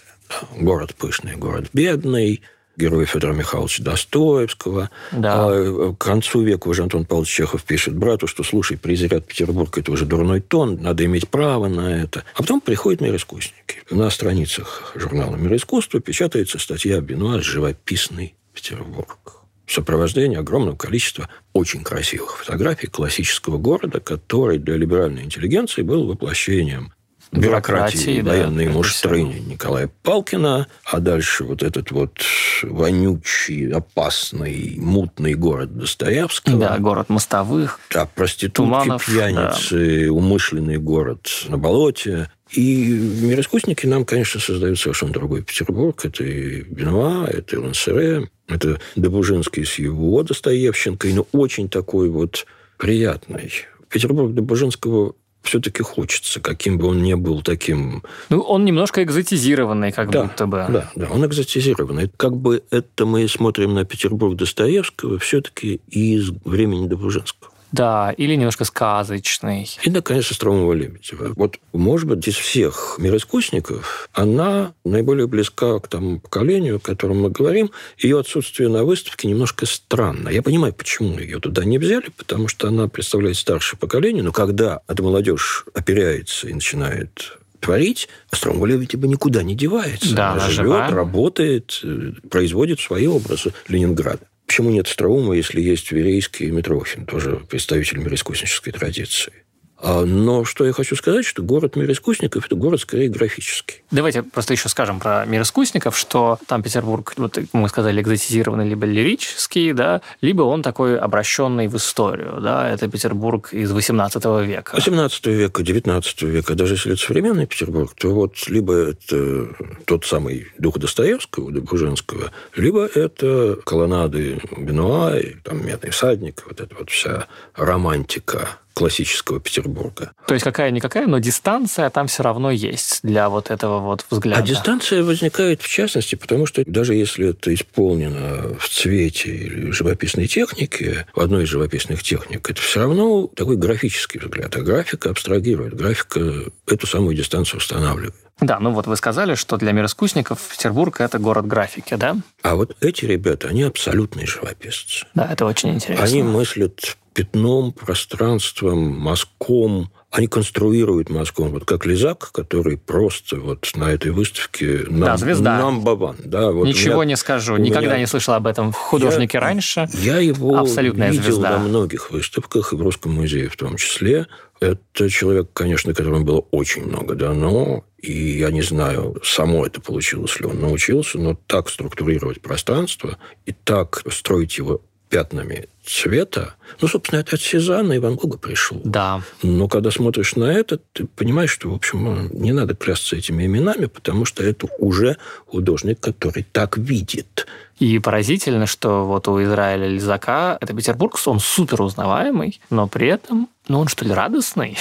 [0.57, 2.43] Город пышный, город бедный,
[2.77, 4.91] герой Федора Михайловича Достоевского.
[5.13, 5.47] Да.
[5.49, 9.91] А к концу века уже Антон Павлович Чехов пишет брату, что, слушай, презирать Петербург– это
[9.91, 12.25] уже дурной тон, надо иметь право на это.
[12.35, 13.83] А потом приходят «Мир искусники».
[13.91, 19.38] На страницах журнала «Мир искусства» печатается статья Бенуа «Живописный Петербург»
[19.69, 26.95] в сопровождении огромного количества очень красивых фотографий классического города, который для либеральной интеллигенции был воплощением
[27.31, 29.23] бюрократии, Бюрократии, да, муштры.
[29.23, 32.19] Николая Палкина, а дальше вот этот вот
[32.63, 36.59] вонючий, опасный, мутный город Достоевского.
[36.59, 37.79] Да, город мостовых.
[37.93, 42.31] Да, проститутки, Туманов, пьяницы, умышленный город на болоте.
[42.51, 42.87] И
[43.23, 46.05] мироискусники нам, конечно, создают совершенно другой Петербург.
[46.05, 52.47] Это и Бенуа, это и Лансере, это Добужинский с его Достоевщенкой, но очень такой вот
[52.79, 53.53] приятный.
[53.91, 60.11] Петербург Добужинского все-таки хочется, каким бы он ни был таким Ну, он немножко экзотизированный, как
[60.11, 60.67] да, будто бы.
[60.69, 62.11] Да, да, он экзотизированный.
[62.17, 67.53] Как бы это мы смотрим на Петербург Достоевского все-таки из времени Добружинского.
[67.73, 69.69] Да, или немножко сказочный.
[69.83, 71.33] И, наконец, Остромова Лебедева.
[71.37, 77.31] Вот, может быть, из всех мироискусников она наиболее близка к тому поколению, о котором мы
[77.31, 77.71] говорим.
[77.99, 80.29] Ее отсутствие на выставке немножко странно.
[80.31, 84.81] Я понимаю, почему ее туда не взяли, потому что она представляет старшее поколение, но когда
[84.89, 90.15] эта молодежь оперяется и начинает творить, Остромова Лебедева никуда не девается.
[90.15, 90.91] Да, она живет, живая.
[90.91, 94.21] работает, э, производит свои образы Ленинграда.
[94.49, 99.33] Почему нет Остроума, если есть Верейский и Митрохин, тоже представитель мироискуснической традиции?
[99.81, 103.83] А, Но что я хочу сказать, что город мироискусников– это город скорее графический.
[103.91, 108.87] Давайте просто еще скажем про мир искусников, что там Петербург, вот мы сказали, экзотизированный либо
[108.87, 114.75] лирический, да, либо он такой обращенный в историю, да, это Петербург из 18 века.
[114.75, 119.49] 18 века, 19 века, даже если это современный Петербург, то вот либо это
[119.85, 126.75] тот самый дух Достоевского, Добружинского, либо это колоннады Бенуа, и там «Медный всадник», вот эта
[126.75, 130.13] вот вся романтика классического Петербурга.
[130.29, 134.41] То есть какая-никакая, но дистанция там все равно есть для вот этого вот взгляда.
[134.41, 140.29] А дистанция возникает в частности, потому что даже если это исполнено в цвете или живописной
[140.29, 144.55] технике, в одной из живописных техник, это все равно такой графический взгляд.
[144.57, 148.15] А графика абстрагирует, графика эту самую дистанцию устанавливает.
[148.41, 152.17] Да, ну вот вы сказали, что для мироискусников Петербург– это город графики, да?
[152.43, 155.05] А вот эти ребята, они абсолютные живописцы.
[155.15, 156.05] Да, это очень интересно.
[156.05, 159.91] Они мыслят пятном, пространством, мазком.
[160.11, 165.61] Они конструируют мазком, вот как Лизак, который просто вот на этой выставке Да, звезда.
[165.61, 166.17] number one.
[166.25, 169.89] Да, вот Ничего меня- не скажу, никогда меня- не слышал об этом художнике Я- раньше.
[169.95, 171.59] Я его Абсолютная видел звезда.
[171.59, 174.29] на многих выставках, и в Русском музее в том числе.
[174.61, 180.41] Это человек, конечно, которому было очень много дано, и я не знаю, само это получилось
[180.41, 187.21] ли он научился, но так структурировать пространство и так строить его пятнами цвета, ну, собственно,
[187.21, 188.81] это от Сезанна и Ван Гога пришел.
[188.85, 189.23] Да.
[189.43, 193.87] Но когда смотришь на это, ты понимаешь, что, в общем, не надо клясться этими именами,
[193.87, 195.17] потому что это уже
[195.47, 197.47] художник, который так видит.
[197.79, 203.49] И поразительно, что вот у Израиля Лизака это Петербург, он супер узнаваемый, но при этом,
[203.69, 204.77] ну, он что ли радостный?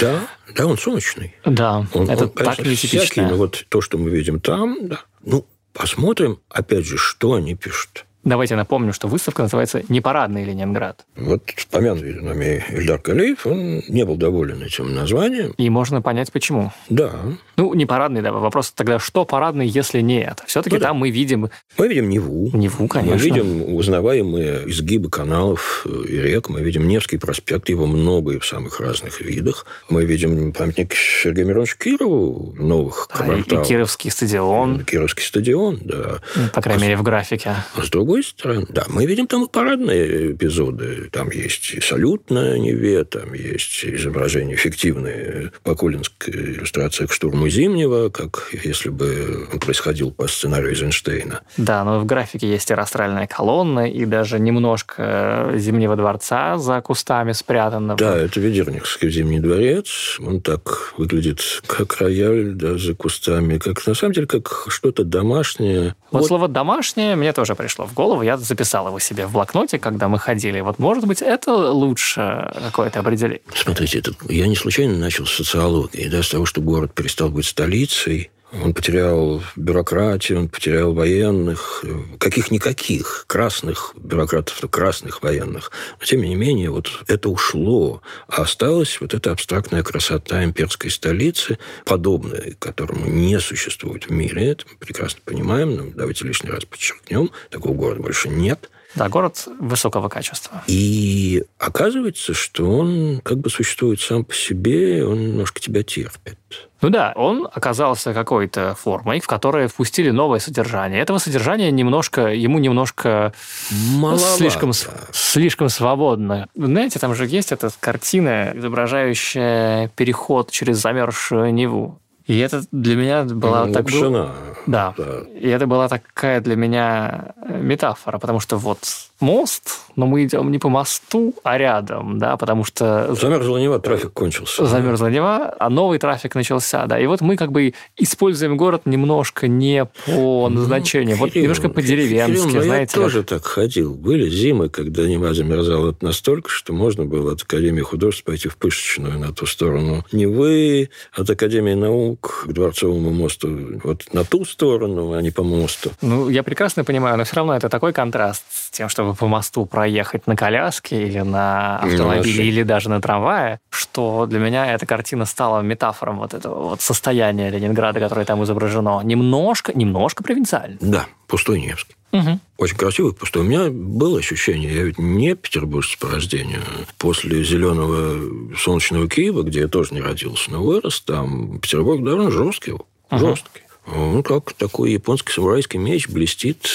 [0.00, 0.20] Да,
[0.56, 1.34] да, он солнечный.
[1.44, 3.28] Да, Он, это он, так конечно, всякий, нетипично.
[3.28, 5.00] но вот то, что мы видим там, да.
[5.24, 8.04] Ну, посмотрим, опять же, что они пишут.
[8.22, 11.06] Давайте напомню, что выставка называется «Непарадный Ленинград».
[11.16, 15.52] Вот помянутый нами Ильдар Калиев, он не был доволен этим названием.
[15.56, 16.72] И можно понять, почему.
[16.90, 17.12] Да.
[17.56, 18.32] Ну, не парадный, да.
[18.32, 20.44] Вопрос тогда, что парадный, если не это?
[20.46, 20.88] Все-таки Ну да.
[20.88, 21.48] там мы видим...
[21.78, 22.50] Мы видим Неву.
[22.52, 23.16] Неву, конечно.
[23.16, 26.50] Мы видим узнаваемые изгибы каналов и рек.
[26.50, 29.64] Мы видим Невский проспект, его много и в самых разных видах.
[29.88, 33.64] Мы видим памятник Сергею Мироновичу Кирову новых Да, и, и.
[33.64, 36.18] Кировский стадион, Кировский стадион, да.
[36.52, 37.54] по крайней мере, в графике.
[37.76, 41.08] А с другой стороны, да, мы видим там и парадные эпизоды.
[41.12, 47.48] Там есть и салют на Неве, там есть изображения фиктивные по Колинской иллюстрации к штурму
[47.48, 51.40] Зимнего, как если бы он происходил по сценарию Эйзенштейна.
[51.56, 57.32] Да, но в графике есть и растральная колонна, и даже немножко Зимнего дворца за кустами
[57.32, 57.98] спрятанного.
[57.98, 60.18] Да, это Ведерникский Зимний дворец.
[60.20, 65.94] Он так выглядит, как рояль, да, за кустами, как на самом деле, как что-то домашнее.
[66.10, 67.99] Вот, слово «домашнее» мне тоже пришло в голову.
[68.22, 70.60] Я записал его себе в блокноте, когда мы ходили.
[70.60, 73.42] Вот, может быть, это лучше какое-то определение.
[73.54, 77.46] Смотрите, это, я не случайно начал с социологии, да, с того, что город перестал быть
[77.46, 81.84] столицей, он потерял бюрократию, он потерял военных,
[82.18, 85.70] каких-никаких красных бюрократов, красных военных.
[85.98, 91.58] Но, тем не менее, вот это ушло, а осталась вот эта абстрактная красота имперской столицы,
[91.84, 94.50] подобная, которому не существует в мире.
[94.50, 98.70] Это мы прекрасно понимаем, но давайте лишний раз подчеркнем, такого города больше нет.
[98.94, 100.62] Да, город высокого качества.
[100.66, 106.38] И оказывается, что он как бы существует сам по себе, он немножко тебя терпит.
[106.80, 111.00] Ну да, он оказался какой-то формой, в которой впустили новое содержание.
[111.00, 113.32] Этого содержания немножко, ему немножко
[113.70, 114.36] Маловато.
[114.36, 114.72] слишком,
[115.12, 116.48] слишком свободно.
[116.54, 122.00] Знаете, там же есть эта картина, изображающая переход через замерзшую Неву.
[122.30, 123.86] И это для меня была Ну, так...
[123.86, 124.28] был-.
[124.66, 124.94] Да.
[124.96, 125.04] Да.
[125.34, 128.78] И это была такая для меня э, метафора, потому что вот
[129.20, 134.12] мост, но мы идем не по мосту, а рядом, да, потому что Замерзла Нева, трафик
[134.12, 134.64] кончился.
[134.64, 136.98] замерзла Нева, а новый трафик начался, да.
[136.98, 141.68] И вот мы как бы используем город немножко не по назначению, вот Ну, Кирилл, немножко
[141.68, 142.92] Кирилл, по-деревенски, ну, знаете.
[142.96, 143.94] Я тоже так ходил.
[143.94, 149.18] Были зимы, когда Нева замерзала настолько, что можно было от Академии художеств пойти в Пышечную
[149.18, 153.48] на ту сторону Невы, от Академии наук к Дворцовому мосту
[153.82, 155.90] вот на ту сторону, а не по мосту.
[156.02, 159.66] Ну, я прекрасно понимаю, но все равно это такой контраст с тем, чтобы по мосту
[159.66, 164.72] проехать на коляске или на автомобиле, Ну, а или даже на трамвае, что для меня
[164.72, 169.00] эта картина стала метафором вот этого вот состояния Ленинграда, которое там изображено.
[169.02, 170.76] Немножко, немножко провинциально.
[170.80, 171.94] Да, пустой Невский.
[172.12, 172.40] Мгм.
[172.58, 173.42] Очень красивый пустой.
[173.42, 176.60] У меня было ощущение, я ведь не петербуржец по рождению.
[176.98, 182.74] После зеленого солнечного Киева, где я тоже не родился, но вырос, там Петербург довольно жесткий.
[183.08, 183.30] Ага.
[183.30, 183.62] Жесткий.
[183.86, 186.68] Он как такой японский самурайский меч блестит,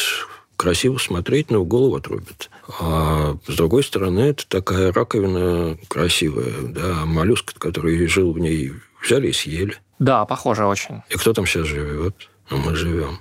[0.56, 2.50] красиво смотреть, но в голову отрубит.
[2.80, 8.72] А с другой стороны, это такая раковина красивая, да, моллюск, который жил в ней,
[9.04, 9.78] взяли и съели.
[10.00, 11.02] Да, похоже очень.
[11.10, 12.30] И кто там сейчас живет?
[12.50, 13.20] Ну, мы живем.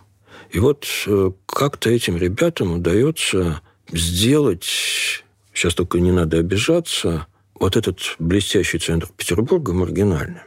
[0.54, 7.26] И вот э, как-то этим ребятам удается сделать, сейчас только не надо обижаться,
[7.58, 10.44] вот этот блестящий центр Петербурга маргинальным.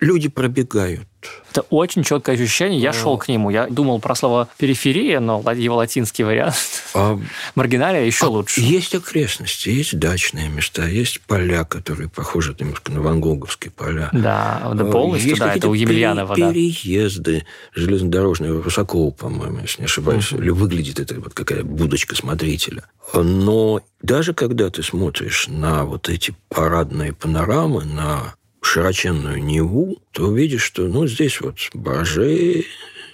[0.00, 1.06] Люди пробегают.
[1.50, 2.80] Это очень четкое ощущение.
[2.80, 3.48] Я шел к нему.
[3.48, 6.56] Я думал про слово периферия, но его латинский вариант.
[6.94, 7.16] А
[7.54, 8.60] Маргиналия еще лучше.
[8.60, 14.08] Есть окрестности, есть дачные места, есть поля, которые похожи немножко на вангоговские поля.
[14.12, 16.52] Да, да А, полностью, есть да, это у Емельянова, пере- да.
[16.52, 20.32] Переезды железнодорожные, Высокого, по-моему, если не ошибаюсь.
[20.32, 22.84] Или выглядит это вот какая будочка смотрителя.
[23.12, 28.34] Но даже когда ты смотришь на вот эти парадные панорамы, на
[28.64, 32.64] широченную Неву, то увидишь, что ну, здесь вот баржи,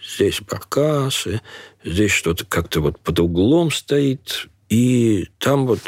[0.05, 1.41] здесь баркасы,
[1.85, 5.81] здесь что-то как-то вот под углом стоит, и там вот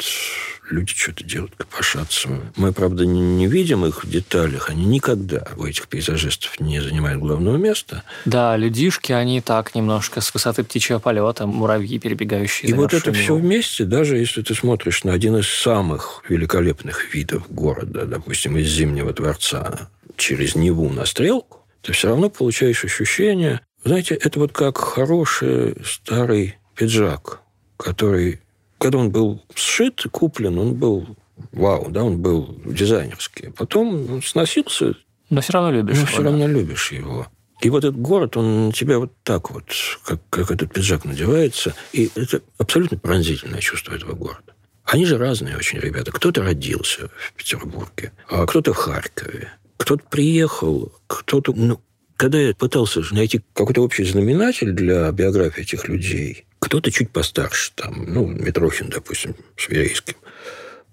[0.69, 2.29] люди что-то делают, копошатся.
[2.55, 4.69] Мы, правда, не, видим их в деталях.
[4.69, 8.03] Они никогда у этих пейзажистов не занимают главного места.
[8.25, 12.69] Да, людишки, они так немножко с высоты птичьего полета, муравьи, перебегающие.
[12.69, 17.49] И вот это все вместе, даже если ты смотришь на один из самых великолепных видов
[17.49, 24.15] города, допустим, из Зимнего дворца, через Неву на Стрелку, ты все равно получаешь ощущение, знаете,
[24.15, 27.41] это вот как хороший старый пиджак,
[27.77, 28.39] который,
[28.83, 31.15] когда он был сшит и куплен, он был
[31.53, 33.49] вау, да, он был дизайнерский.
[33.51, 34.95] Потом он сносился,
[35.29, 36.23] Но все равно любишь но его, все да.
[36.25, 37.27] равно любишь его.
[37.61, 39.63] И вот этот город, он на тебя вот так вот,
[40.03, 41.73] как, как этот пиджак надевается.
[41.93, 44.53] И это абсолютно пронзительное чувство этого города.
[44.83, 46.11] Они же разные очень ребята.
[46.11, 49.49] Кто-то родился в Петербурге, а кто-то в Харькове.
[49.77, 51.53] Кто-то приехал, кто-то...
[51.55, 51.79] Ну,
[52.17, 58.05] когда я пытался найти какой-то общий знаменатель для биографии этих людей, Кто-то чуть постарше, там,
[58.07, 60.15] ну, Митрохин, допустим, с Верейским.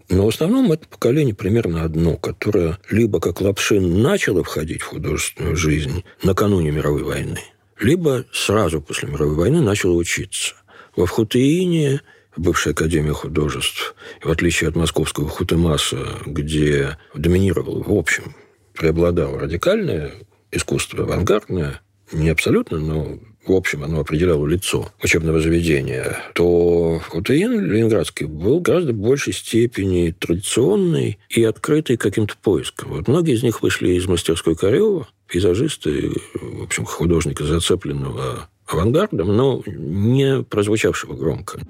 [0.08, 5.54] Но в основном это поколение примерно одно, которое либо как Лапшин начало входить в художественную
[5.54, 7.38] жизнь накануне мировой войны,
[7.78, 10.54] либо сразу после мировой войны начало учиться.
[10.96, 12.00] Во Вхутеине,
[12.36, 13.94] бывшая Академия художеств,
[14.24, 18.34] в отличие от московского Хутемаса, где доминировал, в общем,
[18.74, 20.14] преобладало радикальное
[20.50, 28.26] искусство, авангардное, не абсолютно, но в общем, оно определяло лицо учебного заведения, то Хутеин ленинградский
[28.26, 32.90] был гораздо большей степени традиционный и открытый каким-то поиском.
[32.90, 39.62] Вот многие из них вышли из мастерской Корева, пейзажисты, в общем, художника, зацепленного авангардом, но
[39.66, 41.60] не прозвучавшего громко.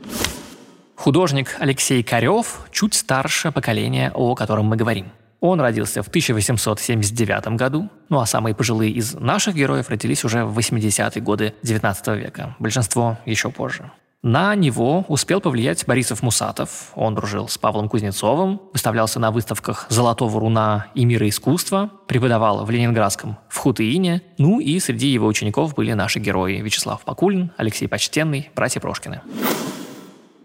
[0.96, 5.06] Художник Алексей Карев чуть старше поколения, о котором мы говорим.
[5.40, 10.58] Он родился в 1879 году, ну а самые пожилые из наших героев родились уже в
[10.58, 13.90] 80-е годы 19 века, большинство еще позже.
[14.22, 16.92] На него успел повлиять Борисов Мусатов.
[16.94, 22.70] Он дружил с Павлом Кузнецовым, выставлялся на выставках «Золотого руна» и «Мира искусства», преподавал в
[22.70, 28.50] Ленинградском в Хутыине, ну и среди его учеников были наши герои Вячеслав Покулин, Алексей Почтенный,
[28.54, 29.22] братья Прошкины.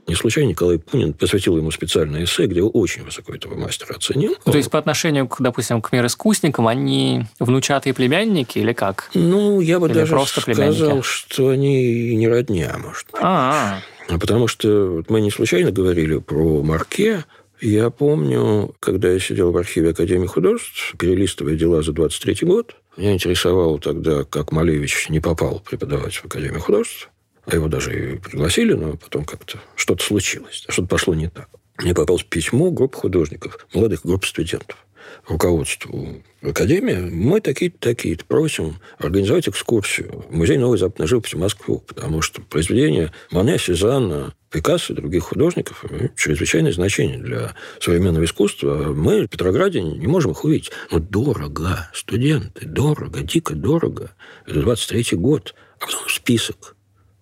[0.08, 4.36] Не случайно Николай Пунин посвятил ему специальное эссе, где очень высоко этого мастера оценил.
[4.46, 9.10] Ну, то есть, по отношению, к, допустим, к мир-искусникам, они внучатые племянники или как?
[9.16, 13.22] Ну, я бы или даже просто сказал, что они не родня, может быть.
[13.22, 14.18] А-а-а.
[14.20, 17.26] Потому что мы не случайно говорили про Марке,
[17.62, 23.14] я помню, когда я сидел в архиве Академии художеств, перелистывая дела за 23 год, меня
[23.14, 27.10] интересовало тогда, как Малевич не попал преподавать в Академию художеств.
[27.46, 31.50] А его даже и пригласили, но потом как-то что-то случилось, что-то пошло не так.
[31.78, 34.86] Мне попалось письмо группы художников, молодых групп студентов
[35.28, 41.80] руководству Академии, мы такие-то, такие-то просим организовать экскурсию в Музей новой западной живописи в Москву,
[41.80, 48.94] потому что произведения Мане, Сезанна, Пикассо и других художников имеют чрезвычайное значение для современного искусства.
[48.94, 50.72] Мы в Петрограде не можем их увидеть.
[50.92, 54.12] Но дорого, студенты, дорого, дико дорого.
[54.46, 55.56] Это 23-й год.
[55.80, 56.75] А потом список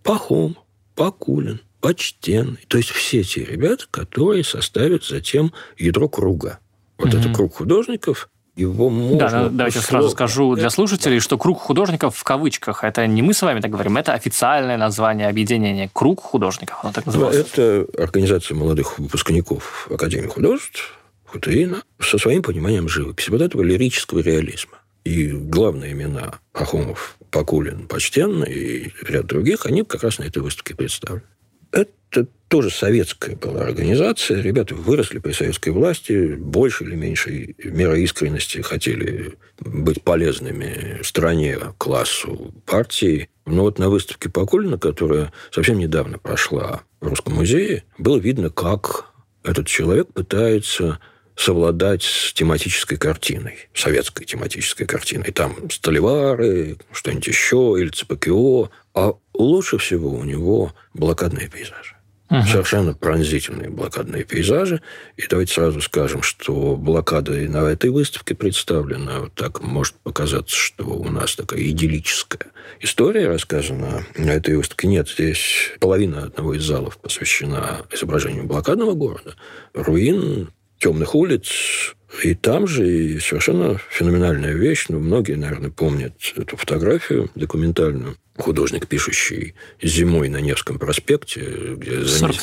[0.04, 0.58] Пахом,
[0.96, 2.60] Пакулин, Почтенный.
[2.68, 6.60] То есть все те ребята, которые составят затем ядро круга.
[6.98, 7.18] Вот угу.
[7.18, 9.18] это круг художников, его можно...
[9.18, 13.34] Да, да давайте сразу скажу для слушателей, что круг художников в кавычках, это не мы
[13.34, 15.90] с вами так говорим, это официальное название объединения.
[15.92, 17.42] Круг художников, оно так называется.
[17.42, 24.78] Это организация молодых выпускников Академии художеств, Хутеина, со своим пониманием живописи, вот этого лирического реализма.
[25.04, 30.76] И главные имена Пахомов, Покулин, Почтенный и ряд других, они как раз на этой выставке
[30.76, 31.24] представлены.
[31.72, 34.40] Это тоже советская была организация.
[34.40, 42.54] Ребята выросли при советской власти, больше или меньшей мерой искренности хотели быть полезными стране, классу,
[42.68, 43.30] партии.
[43.48, 49.08] Но вот на выставке Покулина, которая совсем недавно прошла в Русском музее, было видно, как
[49.44, 51.00] этот человек пытается
[51.36, 55.32] совладать с тематической картиной, советской тематической картиной.
[55.32, 58.70] Там столевары, что-нибудь еще, или ЦПКО.
[58.94, 61.96] А лучше всего у него блокадные пейзажи.
[62.30, 62.48] Угу.
[62.48, 64.82] Совершенно пронзительные блокадные пейзажи.
[65.18, 69.20] И давайте сразу скажем, что блокада и на этой выставке представлена.
[69.20, 74.06] Вот так может показаться, что у нас такая идиллическая история рассказана.
[74.16, 75.10] На этой выставке нет.
[75.10, 79.36] Здесь половина одного из залов посвящена изображению блокадного города.
[79.74, 80.50] Руин
[80.84, 81.96] темных улиц.
[82.24, 88.18] И там же и совершенно феноменальная вещь, ну, многие, наверное, помнят эту фотографию документальную.
[88.38, 91.42] Художник, пишущий зимой на Невском проспекте,
[91.76, 92.42] где занес...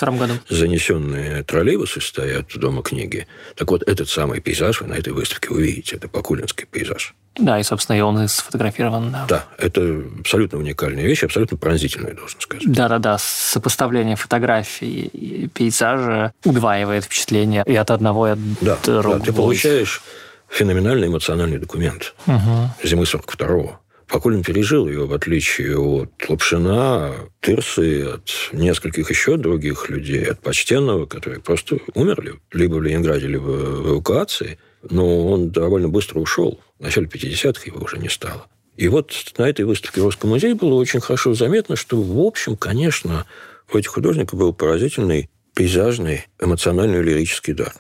[0.48, 3.26] занесенные троллейбусы стоят в Дома книги.
[3.56, 5.96] Так вот, этот самый пейзаж вы на этой выставке увидите.
[5.96, 7.14] Это Покулинский пейзаж.
[7.36, 9.10] Да, и, собственно, и он и сфотографирован.
[9.10, 9.26] Да.
[9.28, 12.70] да, это абсолютно уникальная вещь, абсолютно пронзительная, должен сказать.
[12.70, 19.18] Да-да-да, сопоставление фотографий и пейзажа удваивает впечатление и от одного, и от да, другого.
[19.18, 20.02] Да, ты получаешь
[20.48, 22.70] феноменальный эмоциональный документ угу.
[22.84, 23.80] зимы 42-го.
[24.10, 31.06] Покулин пережил ее, в отличие от Лапшина, Тырсы, от нескольких еще других людей, от Почтенного,
[31.06, 34.58] которые просто умерли либо в Ленинграде, либо в эвакуации–
[34.88, 36.60] но он довольно быстро ушел.
[36.78, 38.46] В начале 50-х его уже не стало.
[38.76, 42.56] И вот на этой выставке в Русском музее было очень хорошо заметно, что, в общем,
[42.56, 43.26] конечно,
[43.72, 47.74] у этих художников был поразительный пейзажный, эмоциональный лирический дар.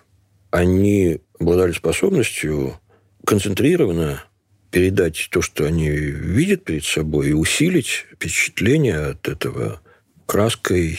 [0.50, 2.78] Они обладали способностью
[3.24, 4.24] концентрированно
[4.70, 9.80] передать то, что они видят перед собой, и усилить впечатление от этого
[10.26, 10.98] краской,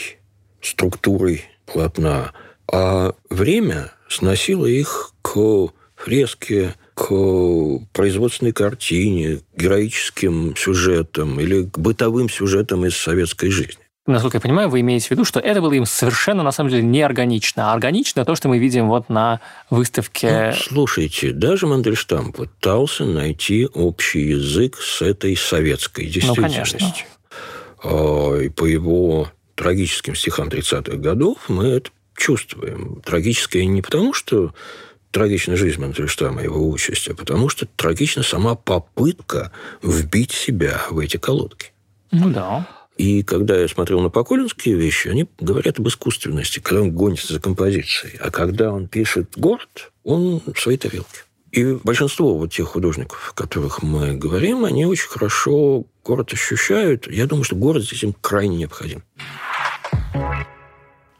[0.61, 2.33] структурой полотна.
[2.71, 7.07] А время сносило их к фрески к
[7.93, 13.80] производственной картине, героическим сюжетам или к бытовым сюжетам из советской жизни.
[14.07, 16.81] Насколько я понимаю, вы имеете в виду, что это было им совершенно, на самом деле,
[16.81, 17.69] неорганично.
[17.69, 20.55] А органично то, что мы видим вот на выставке...
[20.55, 27.05] Ну, слушайте, даже Мандельштам пытался найти общий язык с этой советской ну, действительностью.
[27.83, 33.01] Ну, И по его трагическим стихам 30-х годов мы это чувствуем.
[33.05, 34.55] Трагическое не потому, что
[35.11, 39.51] трагична жизнь Мандельштама, его участь, а потому что трагична сама попытка
[39.83, 41.71] вбить себя в эти колодки.
[42.11, 42.67] Ну да.
[43.01, 47.41] И когда я смотрел на поколинские вещи, они говорят об искусственности, когда он гонится за
[47.41, 48.15] композицией.
[48.17, 51.23] А когда он пишет город, он в своей тарелке.
[51.51, 57.11] И большинство вот тех художников, о которых мы говорим, они очень хорошо город ощущают.
[57.11, 59.01] Я думаю, что город здесь им крайне необходим.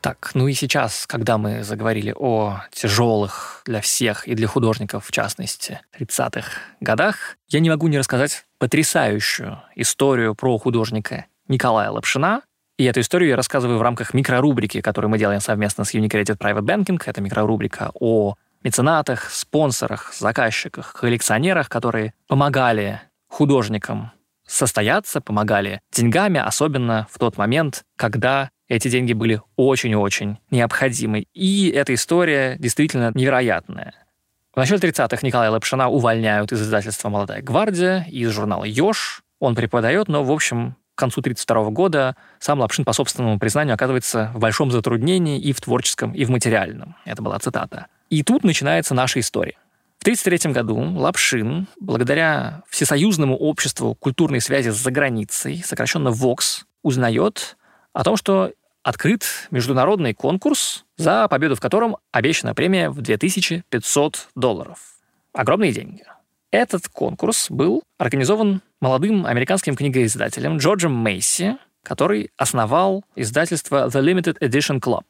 [0.02, 5.12] Так, ну и сейчас, когда мы заговорили о тяжелых для всех и для художников, в
[5.12, 12.43] частности, 30-х годах, я не могу не рассказать потрясающую историю про художника Николая Лапшина.
[12.78, 16.62] И эту историю я рассказываю в рамках микрорубрики, которую мы делаем совместно с Unicredit Private
[16.62, 16.99] Banking.
[17.06, 24.14] Это микрорубрика о меценатах, спонсорах, заказчиках, коллекционерах, которые помогали художникам
[24.47, 31.26] состояться, помогали деньгами, особенно в тот момент, когда эти деньги были очень-очень необходимы.
[31.34, 33.93] И эта история действительно невероятная.
[34.54, 39.22] В начале 30-х Николая Лапшина увольняют из издательства «Молодая гвардия», из журнала «Ёж».
[39.39, 44.39] Он преподает, но, в общем, концу 1932 года сам Лапшин, по собственному признанию, оказывается в
[44.39, 46.95] большом затруднении и в творческом, и в материальном.
[47.06, 47.88] Это была цитата.
[48.10, 49.58] И тут начинается наша история.
[49.99, 57.56] В 1933 году Лапшин, благодаря Всесоюзному обществу культурной связи с заграницей, сокращенно ВОКС, узнает
[57.93, 58.52] о том, что
[58.84, 64.80] открыт международный конкурс, за победу в котором обещана премия в 2500 долларов.
[65.34, 66.04] Огромные деньги.
[66.52, 74.82] Этот конкурс был организован молодым американским книгоиздателем Джорджем Мейси, который основал издательство The Limited Edition
[74.82, 75.06] Club.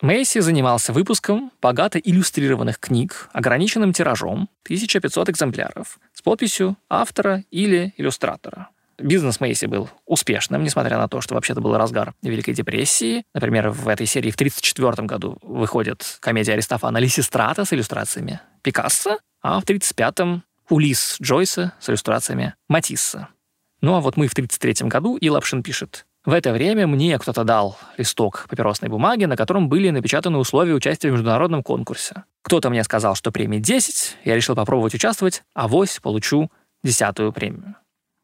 [0.00, 8.70] Мейси занимался выпуском богато иллюстрированных книг ограниченным тиражом 1500 экземпляров с подписью автора или иллюстратора–
[9.00, 13.24] Бизнес Мейси был успешным, несмотря на то, что вообще-то был разгар Великой депрессии.
[13.34, 19.60] Например, в этой серии в 1934 году выходит комедия Аристофана «Лисистрата» с иллюстрациями Пикассо, а
[19.60, 23.28] в 1935-м «Улис» Джойса с иллюстрациями Матисса.
[23.80, 26.06] Ну а вот мы в 1933 году, и Лапшин пишет.
[26.24, 31.08] В это время мне кто-то дал листок папиросной бумаги, на котором были напечатаны условия участия
[31.08, 32.24] в международном конкурсе.
[32.42, 36.50] Кто-то мне сказал, что премии 10, я решил попробовать участвовать, а вось получу
[36.84, 37.76] десятую премию.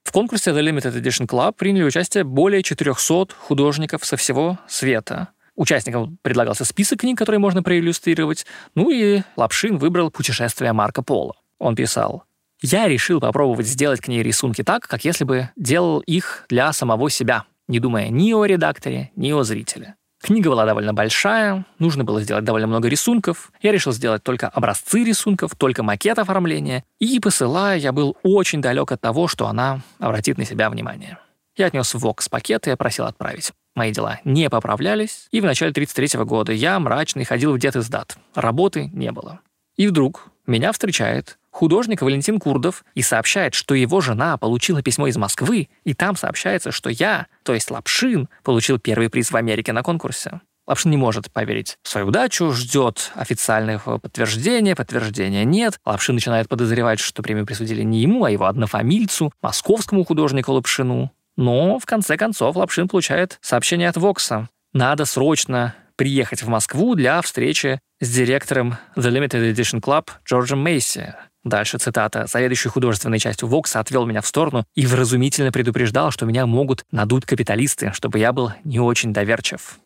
[0.05, 5.31] В конкурсе The Limited Edition Club приняли участие более 400 художников со всего света.
[5.55, 8.45] Участникам предлагался список книг, которые можно проиллюстрировать,
[8.75, 11.35] ну и Лапшин выбрал «Путешествие Марко Поло».
[11.59, 12.25] Он писал,
[12.69, 17.09] «Я решил попробовать сделать к ней рисунки так, как если бы делал их для самого
[17.11, 19.95] себя, не думая ни о редакторе, ни о зрителе.
[20.21, 23.53] Книга была довольно большая, нужно было сделать довольно много рисунков.
[23.63, 26.83] Я решил сделать только образцы рисунков, только макет оформления.
[26.99, 31.19] И посылая, я был очень далек от того, что она обратит на себя внимание.
[31.57, 33.53] Я отнес в ВОКС пакет и просил отправить.
[33.77, 38.19] Мои дела не поправлялись, и в начале 33 года я мрачный ходил в дед издат.
[38.35, 39.39] Работы не было.
[39.77, 45.17] И вдруг меня встречает художник Валентин Курдов и сообщает, что его жена получила письмо из
[45.17, 49.83] Москвы, и там сообщается, что я, то есть Лапшин, получил первый приз в Америке на
[49.83, 50.43] конкурсе.
[50.67, 55.81] Лапшин не может поверить в свою удачу, ждет официального подтверждения, подтверждения нет.
[55.87, 61.11] Лапшин начинает подозревать, что премию присудили не ему, а его однофамильцу, московскому художнику Лапшину.
[61.37, 64.51] Но, в конце концов, Лапшин получает сообщение от Вокса.
[64.75, 71.15] Надо срочно приехать в Москву для встречи с директором The Limited Edition Club Джорджем Мейси.
[71.47, 72.27] Дальше цитата.
[72.27, 77.25] «Заведующий художественной частью Вокса отвел меня в сторону и вразумительно предупреждал, что меня могут надуть
[77.25, 79.79] капиталисты, чтобы я был не очень доверчив».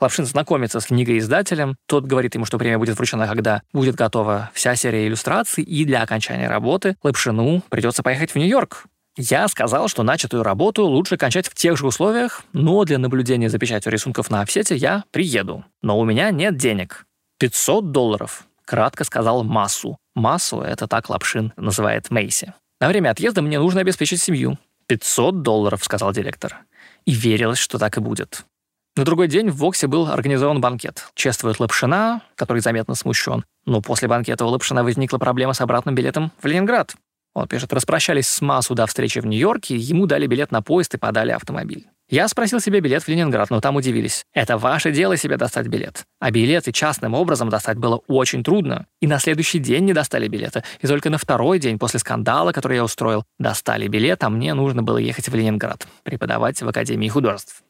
[0.00, 1.76] Лапшин знакомится с книгоиздателем.
[1.86, 6.02] Тот говорит ему, что премия будет вручена, когда будет готова вся серия иллюстраций, и для
[6.02, 8.84] окончания работы Лапшину придется поехать в Нью-Йорк.
[9.16, 13.58] Я сказал, что начатую работу лучше кончать в тех же условиях, но для наблюдения за
[13.58, 15.64] печатью рисунков на офсете я приеду.
[15.80, 17.06] Но у меня нет денег.
[17.38, 18.44] 500 долларов.
[18.68, 19.96] Кратко сказал массу.
[20.18, 22.54] Массу— это так Лапшин называет Мейси.
[22.80, 24.58] На время отъезда мне нужно обеспечить семью.
[24.86, 26.58] 500 долларов, сказал директор.
[27.04, 28.44] И верилось, что так и будет.
[28.96, 31.08] На другой день в Воксе был организован банкет.
[31.14, 33.44] Чествует Лапшина, который заметно смущен.
[33.64, 36.94] Но после банкета у Лапшина возникла проблема с обратным билетом в Ленинград.
[37.34, 40.98] Он пишет, распрощались с Масу до встречи в Нью-Йорке, ему дали билет на поезд и
[40.98, 41.86] подали автомобиль.
[42.10, 44.24] Я спросил себе билет в Ленинград, но там удивились.
[44.32, 46.04] Это ваше дело себе достать билет.
[46.20, 48.86] А билеты частным образом достать было очень трудно.
[49.02, 50.64] И на следующий день не достали билета.
[50.80, 54.82] И только на второй день после скандала, который я устроил, достали билет, а мне нужно
[54.82, 57.62] было ехать в Ленинград, преподавать в Академии художеств.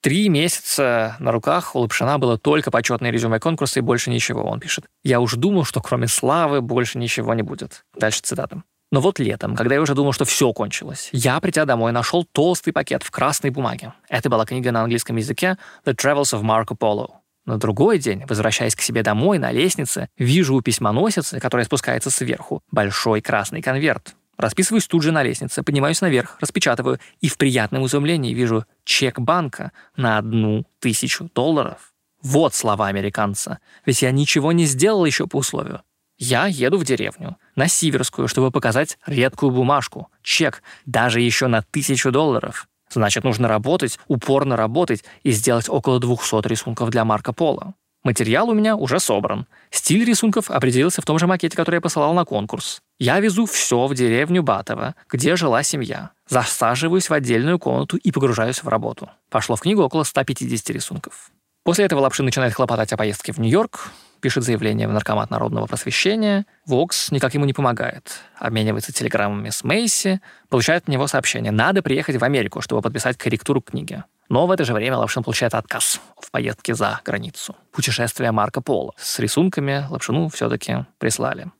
[0.00, 4.58] Три месяца на руках у Лапшина было только почетное резюме конкурса и больше ничего, он
[4.58, 4.86] пишет.
[5.04, 7.84] «Я уж думал, что кроме славы больше ничего не будет».
[7.96, 8.62] Дальше цитата.
[8.92, 12.72] Но вот летом, когда я уже думал, что все кончилось, я, придя домой, нашел толстый
[12.72, 13.94] пакет в красной бумаге.
[14.10, 17.12] Это была книга на английском языке «The Travels of Marco Polo».
[17.46, 22.62] На другой день, возвращаясь к себе домой на лестнице, вижу у письмоносицы, которая спускается сверху,
[22.70, 24.14] большой красный конверт.
[24.36, 29.72] Расписываюсь тут же на лестнице, поднимаюсь наверх, распечатываю и в приятном изумлении вижу чек банка
[29.96, 31.94] на одну тысячу долларов.
[32.22, 33.58] Вот слова американца.
[33.86, 35.82] Ведь я ничего не сделал еще по условию.
[36.24, 42.12] Я еду в деревню, на Сиверскую, чтобы показать редкую бумажку, чек, даже еще на тысячу
[42.12, 42.68] долларов.
[42.88, 47.74] Значит, нужно работать, упорно работать и сделать около 200 рисунков для Марко Поло.
[48.04, 49.48] Материал у меня уже собран.
[49.72, 52.82] Стиль рисунков определился в том же макете, который я посылал на конкурс.
[53.00, 56.12] Я везу все в деревню Батово, где жила семья.
[56.28, 59.10] Засаживаюсь в отдельную комнату и погружаюсь в работу.
[59.28, 61.32] Пошло в книгу около 150 рисунков.
[61.64, 63.90] После этого Лапшин начинает хлопотать о поездке в Нью-Йорк,
[64.22, 66.46] пишет заявление в Наркомат народного просвещения.
[66.64, 68.20] Вокс никак ему не помогает.
[68.38, 71.52] Обменивается телеграммами с Мейси, получает от него сообщение.
[71.52, 74.02] Надо приехать в Америку, чтобы подписать корректуру книги.
[74.30, 77.54] Но в это же время Лапшин получает отказ в поездке за границу.
[77.72, 78.94] Путешествие Марко Поло.
[78.96, 81.50] С рисунками Лапшину все-таки прислали.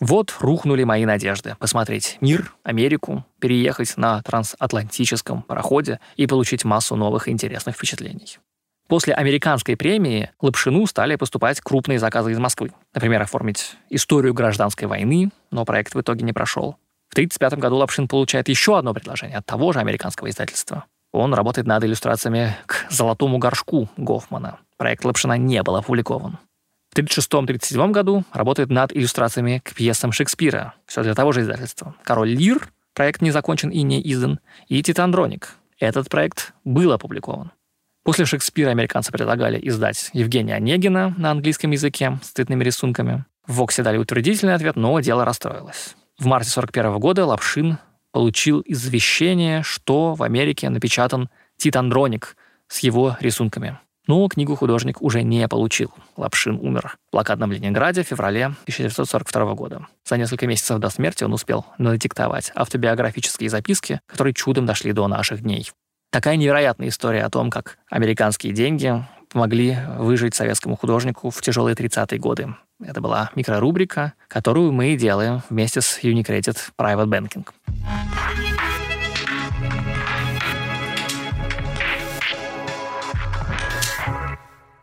[0.00, 7.28] Вот рухнули мои надежды посмотреть мир, Америку, переехать на трансатлантическом пароходе и получить массу новых
[7.28, 8.38] интересных впечатлений.
[8.88, 12.72] После американской премии Лапшину стали поступать крупные заказы из Москвы.
[12.92, 16.76] Например, оформить историю гражданской войны, но проект в итоге не прошел.
[17.08, 20.84] В 1935 году Лапшин получает еще одно предложение от того же американского издательства.
[21.12, 24.58] Он работает над иллюстрациями к «Золотому горшку» Гофмана.
[24.76, 26.38] Проект Лапшина не был опубликован.
[26.90, 30.74] В 1936-1937 году работает над иллюстрациями к пьесам Шекспира.
[30.86, 31.94] Все для того же издательства.
[32.02, 35.54] «Король Лир» проект не закончен и не издан, и «Титандроник».
[35.78, 37.52] Этот проект был опубликован.
[38.04, 43.24] После Шекспира американцы предлагали издать Евгения Онегина на английском языке с цветными рисунками.
[43.46, 45.96] В Воксе дали утвердительный ответ, но дело расстроилось.
[46.18, 47.78] В марте 1941 года Лапшин
[48.12, 52.36] получил извещение, что в Америке напечатан «Титандроник»
[52.68, 53.78] с его рисунками.
[54.06, 55.90] Но книгу художник уже не получил.
[56.18, 59.86] Лапшин умер в блокадном Ленинграде в феврале 1942 года.
[60.06, 65.40] За несколько месяцев до смерти он успел надиктовать автобиографические записки, которые чудом дошли до наших
[65.40, 65.70] дней.
[66.14, 72.20] Такая невероятная история о том, как американские деньги помогли выжить советскому художнику в тяжелые 30-е
[72.20, 72.54] годы.
[72.80, 77.44] Это была микрорубрика, которую мы делаем вместе с Unicredit Private Banking.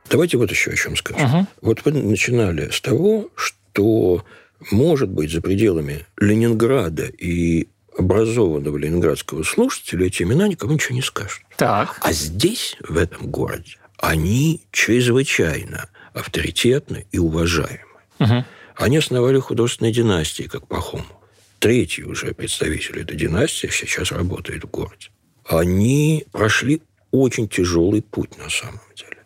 [0.10, 1.26] Давайте вот еще о чем скажу.
[1.26, 1.48] Угу.
[1.62, 4.26] Вот вы начинали с того, что,
[4.70, 7.70] может быть, за пределами Ленинграда и
[8.02, 11.41] образованного ленинградского слушателя эти имена никому ничего не скажут.
[11.58, 11.99] Так.
[12.02, 17.86] А здесь, в этом городе, они чрезвычайно авторитетны и уважаемы.
[18.20, 18.45] Угу.
[18.76, 21.06] Они основали художественные династии, как Пахомов.
[21.60, 25.10] Третий уже представитель этой династии сейчас работает в городе.
[25.45, 26.82] Они прошли
[27.12, 29.18] очень тяжелый путь на самом деле.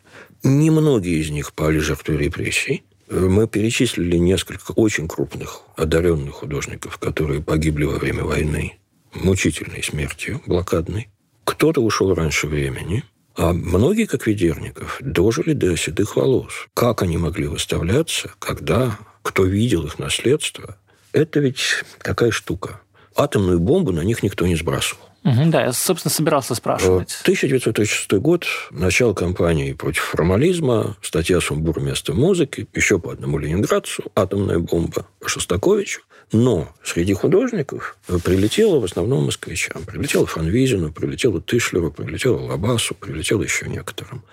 [0.43, 2.83] Немногие из них пали жертвой репрессий.
[3.09, 8.79] Мы перечислили несколько очень крупных одаренных художников, которые погибли во время войны
[9.13, 11.09] мучительной смертью, блокадной.
[11.43, 13.03] Кто-то ушел раньше времени,
[13.35, 16.67] а многие, как Ведерников, дожили до седых волос.
[16.73, 20.77] Как они могли выставляться, когда, кто видел их наследство,
[21.11, 22.81] это ведь такая штука.
[23.15, 25.05] Атомную бомбу на них никто не сбрасывал.
[25.25, 27.17] Угу, да, я, собственно, собирался спрашивать.
[27.23, 34.59] 1936 год, начало кампании против формализма, статья «Сумбур место музыки», еще по одному ленинградцу, «Атомная
[34.59, 36.01] бомба» Шостаковичу.
[36.31, 39.83] Но среди художников прилетело в основном москвичам.
[39.83, 44.23] Прилетело Фанвизину, прилетело Тышлеру, прилетело Лабасу, прилетело еще некоторым.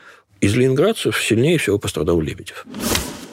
[0.43, 2.67] Из ленинградцев сильнее всего пострадал Лебедев.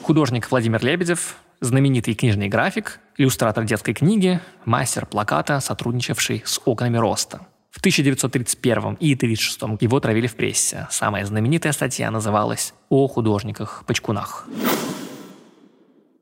[0.02, 7.46] Художник Владимир Лебедев знаменитый книжный график, иллюстратор детской книги, мастер плаката, сотрудничавший с «Окнами роста».
[7.70, 10.88] В 1931 и 1936 его травили в прессе.
[10.90, 14.48] Самая знаменитая статья называлась «О художниках-почкунах».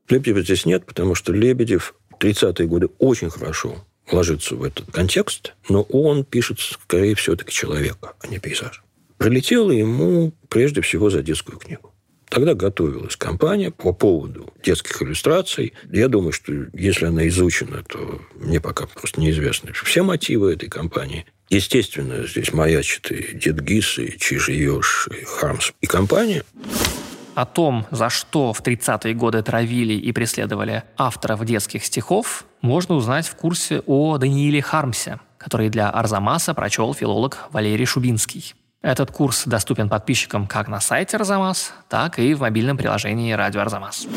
[0.09, 3.75] Лебедева здесь нет, потому что Лебедев 30-е годы очень хорошо
[4.11, 8.83] ложится в этот контекст, но он пишет, скорее, все-таки человека, а не пейзаж.
[9.17, 11.88] Прилетело ему прежде всего за детскую книгу.
[12.29, 15.73] Тогда готовилась кампания по поводу детских иллюстраций.
[15.91, 21.25] Я думаю, что если она изучена, то мне пока просто неизвестны все мотивы этой кампании.
[21.49, 26.43] Естественно, здесь маячит и Дед Гис, и Чижиёш, и Хармс, и компания.
[27.33, 33.27] О том, за что в 30-е годы травили и преследовали авторов детских стихов, можно узнать
[33.27, 38.53] в курсе о Данииле Хармсе, который для Арзамаса прочел филолог Валерий Шубинский.
[38.81, 44.07] Этот курс доступен подписчикам как на сайте Арзамас, так и в мобильном приложении «Радио Арзамас».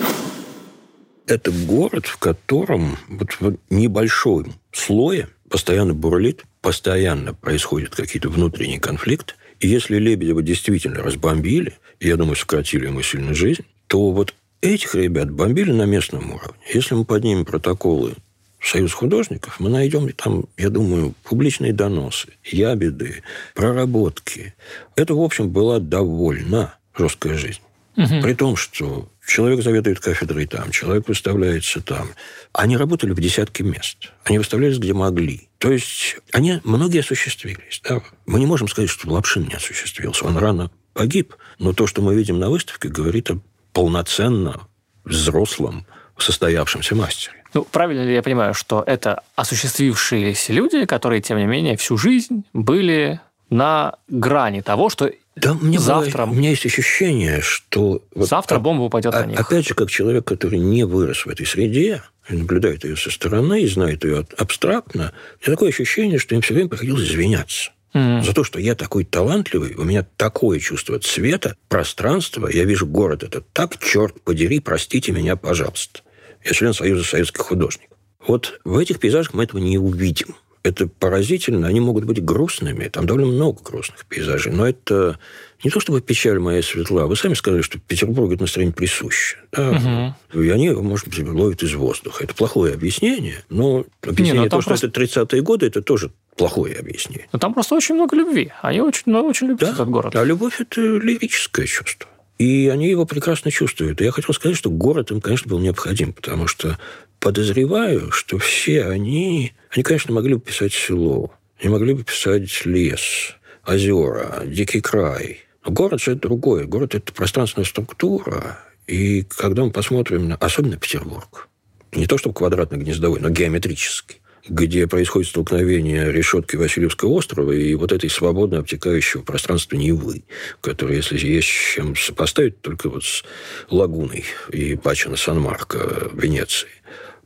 [1.26, 9.34] Это город, в котором вот в небольшом слое постоянно бурлит, постоянно происходят какие-то внутренние конфликты.
[9.58, 15.30] И если Лебедева действительно разбомбили, я думаю, сократили ему сильно жизнь, то вот этих ребят
[15.30, 16.58] бомбили на местном уровне.
[16.72, 18.14] Если мы поднимем протоколы
[18.62, 23.22] Союз художников, мы найдем там, я думаю, публичные доносы, ябеды,
[23.54, 24.54] проработки.
[24.94, 27.60] Это, в общем, была довольно жесткая жизнь.
[27.96, 28.22] Угу.
[28.22, 32.10] При том, что человек заведует кафедрой там, человек выставляется там.
[32.52, 34.12] Они работали в десятке мест.
[34.24, 35.48] Они выставлялись, где могли.
[35.58, 37.82] То есть они многие осуществились.
[37.84, 38.00] Да?
[38.26, 40.24] Мы не можем сказать, что Лапшин не осуществился.
[40.24, 41.34] Он рано погиб.
[41.58, 43.40] Но то, что мы видим на выставке, говорит о
[43.72, 44.68] полноценно
[45.04, 45.86] взрослом
[46.18, 47.36] состоявшемся мастере.
[47.54, 52.44] Ну, правильно ли я понимаю, что это осуществившиеся люди, которые, тем не менее, всю жизнь
[52.52, 56.26] были на грани того, что да, мне завтра...
[56.26, 58.02] Было, у меня есть ощущение, что...
[58.14, 59.40] Вот, завтра бомба упадет а, на них.
[59.40, 63.62] Опять же, как человек, который не вырос в этой среде, и наблюдает ее со стороны,
[63.62, 67.72] и знает ее абстрактно, у меня такое ощущение, что им все время приходилось извиняться.
[67.95, 68.22] Mm.
[68.22, 73.22] За то, что я такой талантливый, у меня такое чувство цвета, пространства, я вижу город
[73.22, 76.01] этот так, черт подери, простите меня, пожалуйста.
[76.45, 77.97] Я член Союза советских художников.
[78.26, 80.36] Вот в этих пейзажах мы этого не увидим.
[80.62, 81.66] Это поразительно.
[81.66, 82.86] Они могут быть грустными.
[82.88, 84.52] Там довольно много грустных пейзажей.
[84.52, 85.18] Но это
[85.64, 87.06] не то чтобы печаль моя светла.
[87.06, 89.38] Вы сами сказали, что Петербург это настроение присуще.
[89.52, 90.14] Да?
[90.32, 90.42] Угу.
[90.42, 92.24] И они его, может быть, ловят из воздуха.
[92.24, 93.42] Это плохое объяснение.
[93.48, 94.86] Но объяснение не, ну, то, что просто...
[94.86, 97.28] это 30-е годы, это тоже плохое объяснение.
[97.32, 98.52] Но там просто очень много любви.
[98.62, 99.72] Они очень, ну, очень любят да?
[99.72, 100.14] этот город.
[100.16, 102.08] А любовь– это лирическое чувство.
[102.43, 104.01] И они его прекрасно чувствуют.
[104.01, 106.76] И я хотел сказать, что город им, конечно, был необходим, потому что
[107.20, 109.53] подозреваю, что все они...
[109.70, 115.38] Они, конечно, могли бы писать село, они могли бы писать лес, озера, дикий край.
[115.64, 116.64] Но город же это другое.
[116.64, 118.59] Город– это пространственная структура.
[118.88, 120.34] И когда мы посмотрим на...
[120.34, 121.49] Особенно Петербург.
[121.93, 128.11] Не то, чтобы квадратно-гнездовой, но геометрический где происходит столкновение решетки Васильевского острова и вот этой
[128.11, 130.24] свободно обтекающего пространства Невы,
[130.61, 133.24] которое, если есть чем сопоставить, только вот с
[133.70, 136.68] лагуной и Пачина Сан-Марко в Венеции,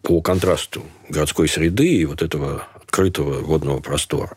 [0.02, 4.36] по контрасту городской среды и вот этого открытого водного простора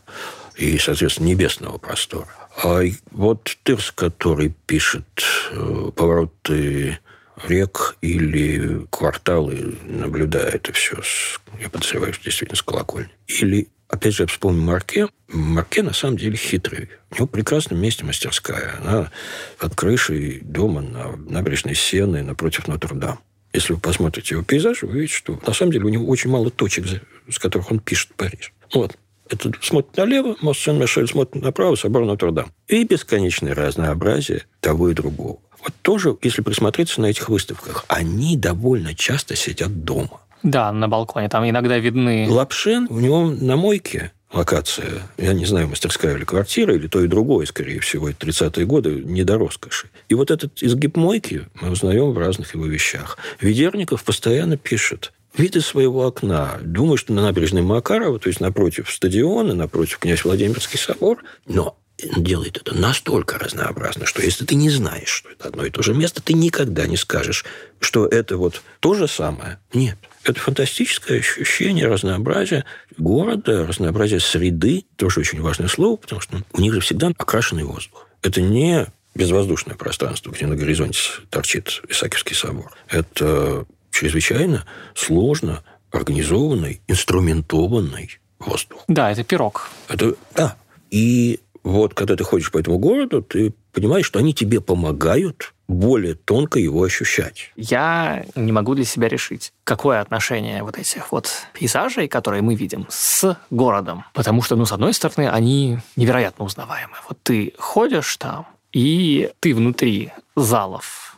[0.58, 2.28] и, соответственно, небесного простора.
[2.64, 5.06] А вот Тырс, который пишет
[5.52, 7.00] э, повороты
[7.48, 13.10] рек или кварталы, наблюдая это все, с, я подозреваю, что действительно с колокольни.
[13.28, 15.08] Или, опять же, я вспомню Марке.
[15.28, 16.90] Марке, на самом деле, хитрый.
[17.12, 18.76] У него в прекрасном месте мастерская.
[18.80, 19.12] Она
[19.58, 23.20] под крышей дома на набережной Сены напротив Нотр-Дам.
[23.54, 26.52] Если вы посмотрите его пейзаж, вы увидите, что на самом деле у него очень мало
[26.52, 26.86] точек,
[27.30, 28.54] с которых он пишет Париж.
[28.74, 28.96] Вот.
[29.30, 32.52] Это смотрит налево, мост Сен-Мишель смотрит направо, собор Нотр-Дам.
[32.68, 35.40] И бесконечное разнообразие того и другого.
[35.62, 40.22] Вот тоже, если присмотреться на этих выставках, они довольно часто сидят дома.
[40.43, 41.30] Да, на балконе.
[41.30, 42.28] Там иногда видны...
[42.30, 47.07] Лапшин, у него на мойке локация, я не знаю, мастерская или квартира, или то и
[47.07, 49.89] другое, скорее всего, это 30-е годы, не до роскоши.
[50.07, 53.18] И вот этот изгиб мойки мы узнаем в разных его вещах.
[53.41, 56.60] Ведерников постоянно пишет, вид из своего окна.
[56.62, 61.76] Думаю, что на набережной Макарова, то есть напротив стадиона, напротив князь Владимирский собор, но
[62.18, 65.93] делает это настолько разнообразно, что если ты не знаешь, что это одно и то же
[65.93, 67.45] место, ты никогда не скажешь,
[67.80, 69.60] что это вот то же самое.
[69.74, 69.97] Нет.
[70.24, 72.66] Это фантастическое ощущение разнообразия
[72.97, 74.86] города, разнообразия среды.
[74.95, 78.08] Тоже очень важное слово, потому что у них же всегда окрашенный воздух.
[78.22, 82.72] Это не безвоздушное пространство, где на горизонте торчит Исаакиевский собор.
[82.88, 88.84] Это чрезвычайно сложно организованный, инструментованный воздух.
[88.88, 89.70] Да, это пирог.
[89.88, 90.56] Это, да.
[90.91, 96.16] И вот когда ты ходишь по этому городу, ты понимаешь, что они тебе помогают более
[96.16, 97.51] тонко его ощущать.
[97.55, 102.88] Я не могу для себя решить, какое отношение вот этих вот пейзажей, которые мы видим,
[102.89, 104.03] с городом.
[104.14, 106.95] Потому что, ну, с одной стороны, они невероятно узнаваемы.
[107.07, 111.09] Вот ты ходишь там, и ты внутри залов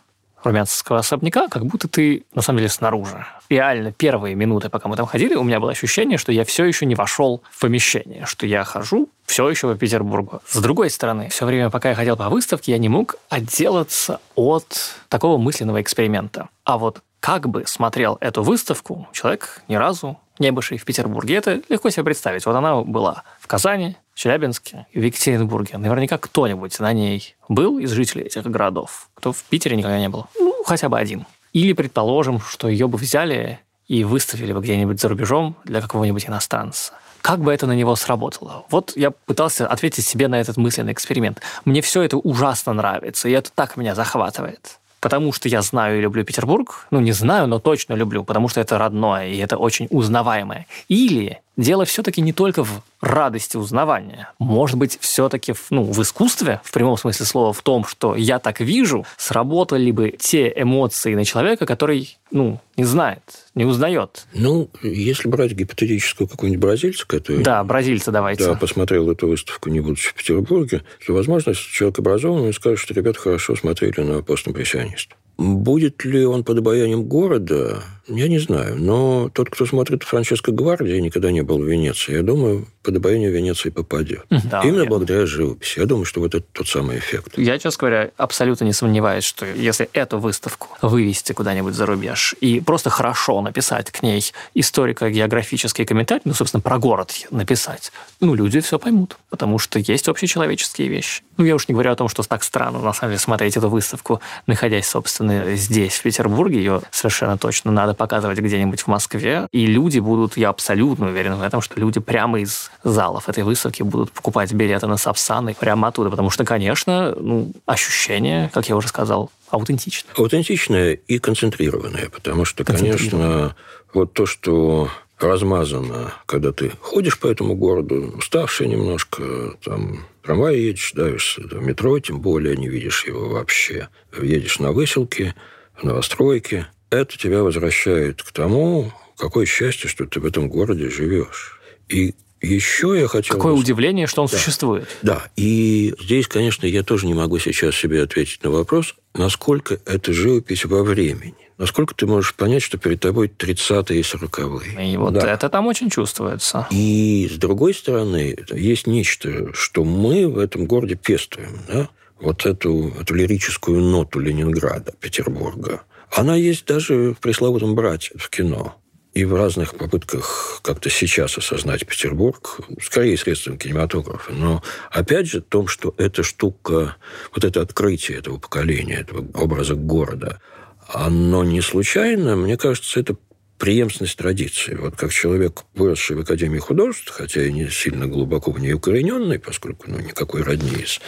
[0.44, 3.26] румянцевского особняка, как будто ты на самом деле снаружи.
[3.50, 6.86] Реально, первые минуты, пока мы там ходили, у меня было ощущение, что я все еще
[6.86, 10.42] не вошел в помещение, что я хожу все еще по Петербургу.
[10.48, 14.96] С другой стороны, все время, пока я ходил по выставке, я не мог отделаться от
[15.08, 16.50] такого мысленного эксперимента.
[16.64, 21.36] А вот как бы смотрел эту выставку человек ни разу не бывший в Петербурге.
[21.36, 22.46] Это легко себе представить.
[22.46, 25.80] Вот она была в Казани, Челябинске в Екатеринбурге.
[25.80, 30.28] Наверняка кто-нибудь на ней был из жителей этих городов, кто в Питере никогда не был.
[30.40, 31.26] Ну, хотя бы один.
[31.54, 36.94] Или, предположим, что ее бы взяли и выставили бы где-нибудь за рубежом для какого-нибудь иностранца.
[37.24, 38.64] как бы это на него сработало?
[38.70, 41.42] Вот я пытался ответить себе на этот мысленный эксперимент.
[41.66, 46.02] Мне все это ужасно нравится, и это так меня захватывает потому что я знаю и
[46.02, 46.88] люблю Петербург.
[46.92, 50.68] Ну, не знаю, но точно люблю, потому что это родное, и это очень узнаваемое.
[50.88, 54.30] Или дело все-таки не только в радости узнавания.
[54.40, 58.60] Может быть, все-таки ну, в искусстве, в прямом смысле слова, в том, что я так
[58.60, 63.22] вижу, сработали бы те эмоции на человека, который ну, не знает,
[63.56, 64.26] не узнает.
[64.34, 67.44] Ну, если брать гипотетическую какую-нибудь бразильца, который...
[67.44, 68.46] Да, бразильца давайте.
[68.46, 72.94] Да, посмотрел эту выставку, не будучи в Петербурге, то, возможно, если человек образованный, скажет, что
[72.94, 75.16] ребята хорошо смотрели на постимпрессиониста.
[75.38, 78.78] Будет ли он под обаянием города, я не знаю.
[78.78, 83.30] Но тот, кто смотрит Франческо Гвардия, никогда не был в Венеции, я думаю, под обаяние
[83.30, 84.24] Венеции попадет.
[84.30, 84.90] Да, Именно я...
[84.90, 85.80] благодаря живописи.
[85.80, 87.38] Я думаю, что вот это тот самый эффект.
[87.38, 92.60] Я, честно говоря, абсолютно не сомневаюсь, что если эту выставку вывести куда-нибудь за рубеж и
[92.60, 98.80] просто хорошо написать к ней историко-географический комментарий, ну, собственно, про город написать, ну, люди все
[98.80, 101.24] поймут, потому что есть общечеловеческие вещи.
[101.38, 103.70] Ну, я уж не говорю о том, что так странно, на самом деле, смотреть эту
[103.70, 106.58] выставку, находясь, собственно, здесь, в Петербурге.
[106.58, 109.48] Ее совершенно точно надо показывать где-нибудь в Москве.
[109.52, 113.84] И люди будут, я абсолютно уверен в этом, что люди прямо из залов этой выставки
[113.84, 116.10] будут покупать билеты на Сапсан прямо оттуда.
[116.10, 120.14] Потому что, конечно, ну, ощущение, как я уже сказал, аутентичное.
[120.18, 123.56] Аутентичное и концентрированное, потому что, конечно,
[123.94, 124.90] вот то, что
[125.20, 132.00] размазано, когда ты ходишь по этому городу, уставший немножко, там трамвай едешь, давишься до метро,
[132.00, 133.90] тем более не видишь его вообще.
[134.22, 135.36] Едешь на выселке,
[135.76, 136.68] в новостройке.
[136.92, 141.60] Это тебя возвращает к тому, какое счастье, что ты в этом городе живешь.
[141.88, 143.38] И еще я хотел...
[143.38, 144.38] Какое удивление, что он да.
[144.38, 144.90] существует.
[145.02, 150.12] Да, и здесь, конечно, я тоже не могу сейчас себе ответить на вопрос, насколько это
[150.12, 151.36] живопись во времени.
[151.58, 154.94] Насколько ты можешь понять, что перед тобой 30-е и 40-е?
[154.94, 155.32] И вот да.
[155.32, 156.68] это там очень чувствуется.
[156.72, 161.60] И с другой стороны, есть нечто, что мы в этом городе пестуем.
[161.68, 161.90] Да?
[162.20, 165.84] Вот эту, эту лирическую ноту Ленинграда, Петербурга.
[166.12, 168.76] Она есть даже в пресловутом «Брате» в кино
[169.14, 174.32] и в разных попытках как-то сейчас осознать Петербург, скорее средством кинематографа.
[174.32, 176.96] Но опять же, в том, что эта штука,
[177.34, 180.42] вот это открытие этого поколения, этого образа города,
[180.88, 182.36] оно не случайно.
[182.36, 183.16] Мне кажется, это
[183.62, 184.74] преемственность традиции.
[184.74, 189.38] Вот как человек, выросший в Академии художеств, хотя и не сильно глубоко в ней укорененный,
[189.38, 191.00] поскольку ну, никакой родни из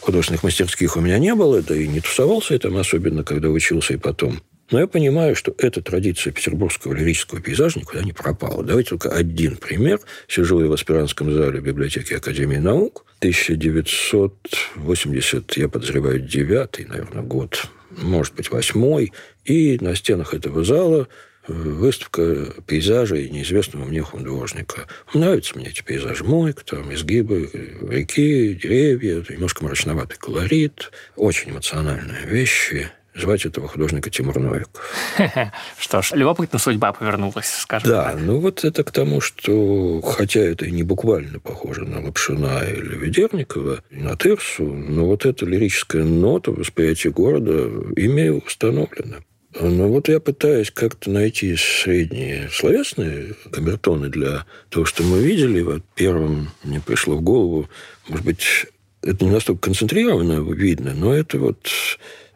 [0.00, 3.94] художественных мастерских у меня не было, да и не тусовался я там особенно, когда учился
[3.94, 4.40] и потом.
[4.70, 8.62] Но я понимаю, что эта традиция петербургского лирического пейзажа никуда не пропала.
[8.62, 9.98] Давайте только один пример.
[10.28, 13.04] Сижу я в аспирантском зале библиотеки Академии наук.
[13.18, 19.12] 1980, я подозреваю, девятый, наверное, год может быть, восьмой,
[19.44, 21.08] и на стенах этого зала
[21.46, 24.86] э, выставка пейзажей неизвестного мне художника.
[25.14, 26.24] Нравятся мне эти пейзажи.
[26.24, 27.50] Мойк, там изгибы
[27.82, 32.90] реки, деревья, немножко мрачноватый колорит, очень эмоциональные вещи.
[33.14, 34.82] Звать этого художника Тимур Новиков.
[35.78, 38.20] Что ж, любопытно судьба повернулась, скажем Да, так.
[38.20, 42.96] ну вот это к тому, что, хотя это и не буквально похоже на Лапшина или
[42.96, 49.18] Ведерникова, и на Тырсу, но вот эта лирическая нота восприятия города ими установлена.
[49.58, 55.60] Но вот я пытаюсь как-то найти средние словесные камертоны для того, что мы видели.
[55.62, 57.68] Вот первым мне пришло в голову,
[58.06, 58.66] может быть,
[59.02, 61.68] это не настолько концентрированно видно, но это вот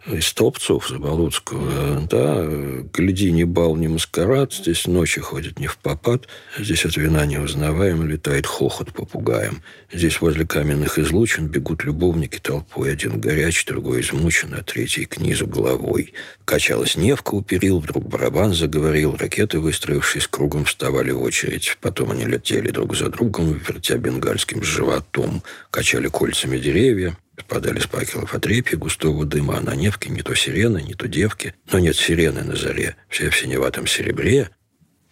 [0.06, 2.46] из Столбцов Заболоцкого, да,
[2.92, 6.28] гляди, ни бал, ни маскарад, здесь ночи ходят не в попад,
[6.58, 9.62] здесь от вина неузнаваем летает хохот попугаем.
[9.92, 15.46] Здесь возле каменных излучин бегут любовники толпой, один горячий, другой измучен, а третий к низу
[15.46, 16.12] головой.
[16.44, 21.78] Качалась Невка у перил, вдруг барабан заговорил, ракеты, выстроившись кругом, вставали в очередь.
[21.80, 27.16] Потом они летели друг за другом, вертя бенгальским животом, качали кольцами деревья,
[27.48, 31.54] Подали с факелов отрепья густого дыма, а на Невке не то сирены, не то девки.
[31.70, 34.50] Но нет сирены на заре, все в синеватом серебре.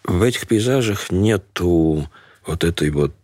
[0.05, 2.09] В этих пейзажах нету
[2.47, 3.15] вот этой вот,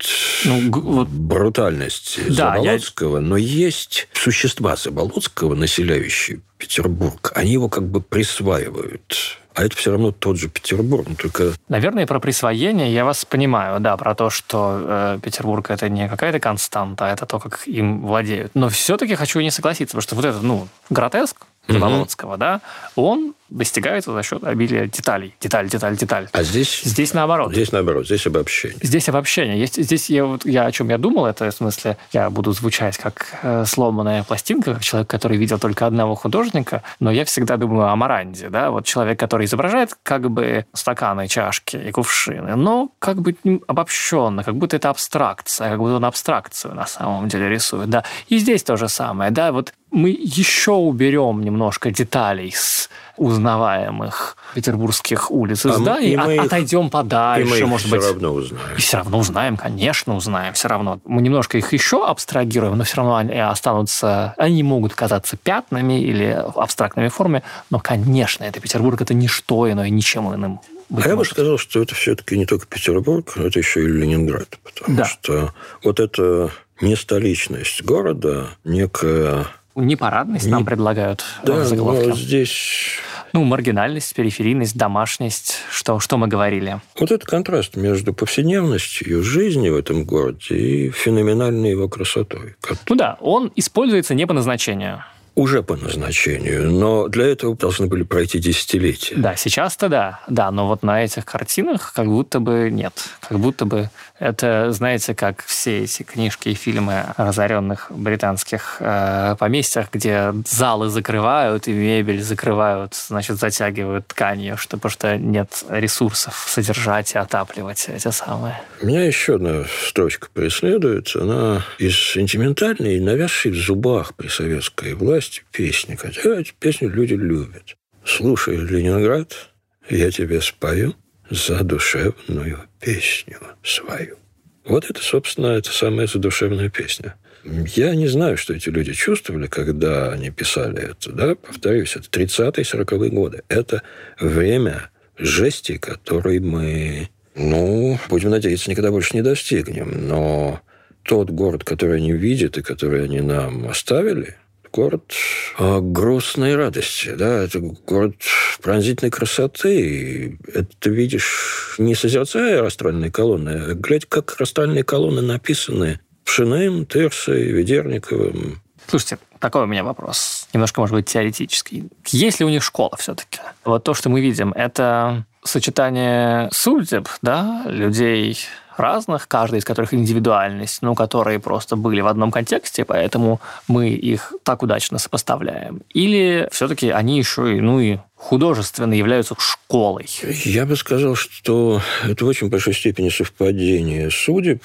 [0.45, 3.23] ну, вот брутальности да, Заболоцкого, я...
[3.23, 7.33] но есть существа Заболоцкого, населяющие Петербург.
[7.35, 11.53] Они его как бы присваивают а это все равно тот же Петербург, но только...
[11.69, 16.39] Наверное, про присвоение я вас понимаю, да, про то, что э, Петербург это не какая-то
[16.39, 18.53] константа, а это то, как им владеют.
[18.55, 22.39] Но все-таки хочу не согласиться, потому что вот этот, ну, гротеск Заболоцкого, угу.
[22.39, 22.61] да,
[22.95, 25.35] он достигается за счет обилия деталей.
[25.41, 26.29] Деталь, деталь, деталь.
[26.33, 26.83] А здесь...
[26.83, 27.53] Здесь наоборот.
[27.53, 28.79] Здесь наоборот, здесь обобщение.
[28.83, 29.59] Здесь обобщение.
[29.59, 32.99] Есть, здесь я, вот, я о чем я думал, это в смысле, я буду звучать
[32.99, 37.89] как э, сломанная пластинка, как человек, который видел только одного художника, но я всегда думаю
[37.89, 43.21] о Маранде, да, вот человек, который изображает как бы стаканы, чашки и кувшины, но как
[43.21, 43.37] бы
[43.67, 48.05] обобщенно, как будто это абстракция, как будто он абстракцию на самом деле рисует, да.
[48.29, 55.31] И здесь то же самое, да, вот мы еще уберем немножко деталей с узнаваемых петербургских
[55.31, 58.07] улиц и а зданий, и мы отойдем их, подальше, и мы может все быть.
[58.07, 58.77] равно узнаем.
[58.77, 61.01] И все равно узнаем, конечно, узнаем, все равно.
[61.05, 66.45] Мы немножко их еще абстрагируем, но все равно они останутся, они могут казаться пятнами или
[66.57, 71.25] абстрактными формами, но, конечно, это Петербург, это ничто иное, ничем иным быть а я бы
[71.25, 74.59] сказал, что это все-таки не только Петербург, но это еще и Ленинград.
[74.63, 75.05] Потому да.
[75.05, 76.51] что вот эта
[76.81, 79.47] не столичность города, некая
[79.85, 80.53] Непарадность не...
[80.53, 82.09] нам предлагают да, в заголовке.
[82.09, 82.99] Но здесь...
[83.33, 86.81] Ну, маргинальность, периферийность, домашность, что, что мы говорили.
[86.99, 92.57] Вот этот контраст между повседневностью жизни в этом городе и феноменальной его красотой.
[92.89, 95.05] Ну да, он используется не по назначению
[95.39, 99.15] уже по назначению, но для этого должны были пройти десятилетия.
[99.17, 103.65] Да, сейчас-то да, да, но вот на этих картинах как будто бы нет, как будто
[103.65, 103.89] бы
[104.19, 110.89] это, знаете, как все эти книжки и фильмы о разоренных британских э, поместьях, где залы
[110.89, 117.89] закрывают и мебель закрывают, значит, затягивают тканью, что, потому что нет ресурсов содержать и отапливать
[117.89, 118.61] эти самые.
[118.83, 121.15] Меня еще одна строчка преследует.
[121.15, 125.95] Она из сентиментальной, навязшей в зубах при советской власти песни.
[125.95, 127.77] Хотя эти песни люди любят.
[128.05, 129.51] Слушай, Ленинград,
[129.89, 130.95] я тебе спою
[131.31, 134.17] за душевную песню свою.
[134.65, 137.15] Вот это, собственно, это самая задушевная песня.
[137.45, 141.13] Я не знаю, что эти люди чувствовали, когда они писали это.
[141.13, 141.35] Да?
[141.35, 143.43] Повторюсь, это 30-е, 40-е годы.
[143.49, 143.83] Это
[144.21, 150.09] время жести, которой мы, ну, будем надеяться, никогда больше не достигнем.
[150.09, 150.61] Но
[151.03, 154.37] тот город, который они видят и который они нам оставили–
[154.71, 155.13] город
[155.59, 158.17] а, грустной радости, да, это город
[158.63, 160.39] пронзительной красоты.
[160.53, 167.45] Это ты видишь не созерцая растральные колонны, а глядь, как растральные колонны написаны Пшиным, Терсой,
[167.45, 168.61] Ведерниковым.
[168.87, 171.89] Слушайте, такой у меня вопрос, немножко, может быть, теоретический.
[172.07, 173.39] Есть ли у них школа все-таки?
[173.65, 178.39] Вот то, что мы видим, это сочетание судеб, да, людей
[178.79, 184.33] разных, каждый из которых индивидуальность, ну, которые просто были в одном контексте, поэтому мы их
[184.43, 185.83] так удачно сопоставляем.
[185.93, 190.07] Или все-таки они еще и, ну, и художественно являются школой?
[190.45, 194.63] Я бы сказал, что это в очень большой степени совпадение судеб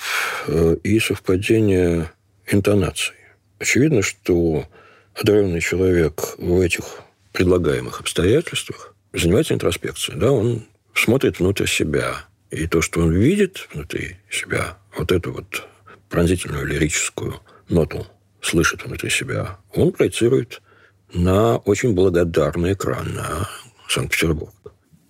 [0.48, 2.12] э, и совпадение
[2.48, 3.16] интонаций.
[3.60, 4.66] Очевидно, что
[5.16, 6.84] одаренный человек в этих
[7.32, 10.20] предлагаемых обстоятельствах занимается интроспекцией.
[10.20, 10.32] Да?
[10.32, 15.68] Он смотрит внутрь себя, и то, что он видит внутри себя, вот эту вот
[16.10, 18.06] пронзительную лирическую ноту
[18.42, 20.62] слышит внутри себя, он проецирует
[21.14, 23.50] на очень благодарный экран, на
[23.90, 24.54] Санкт-Петербург.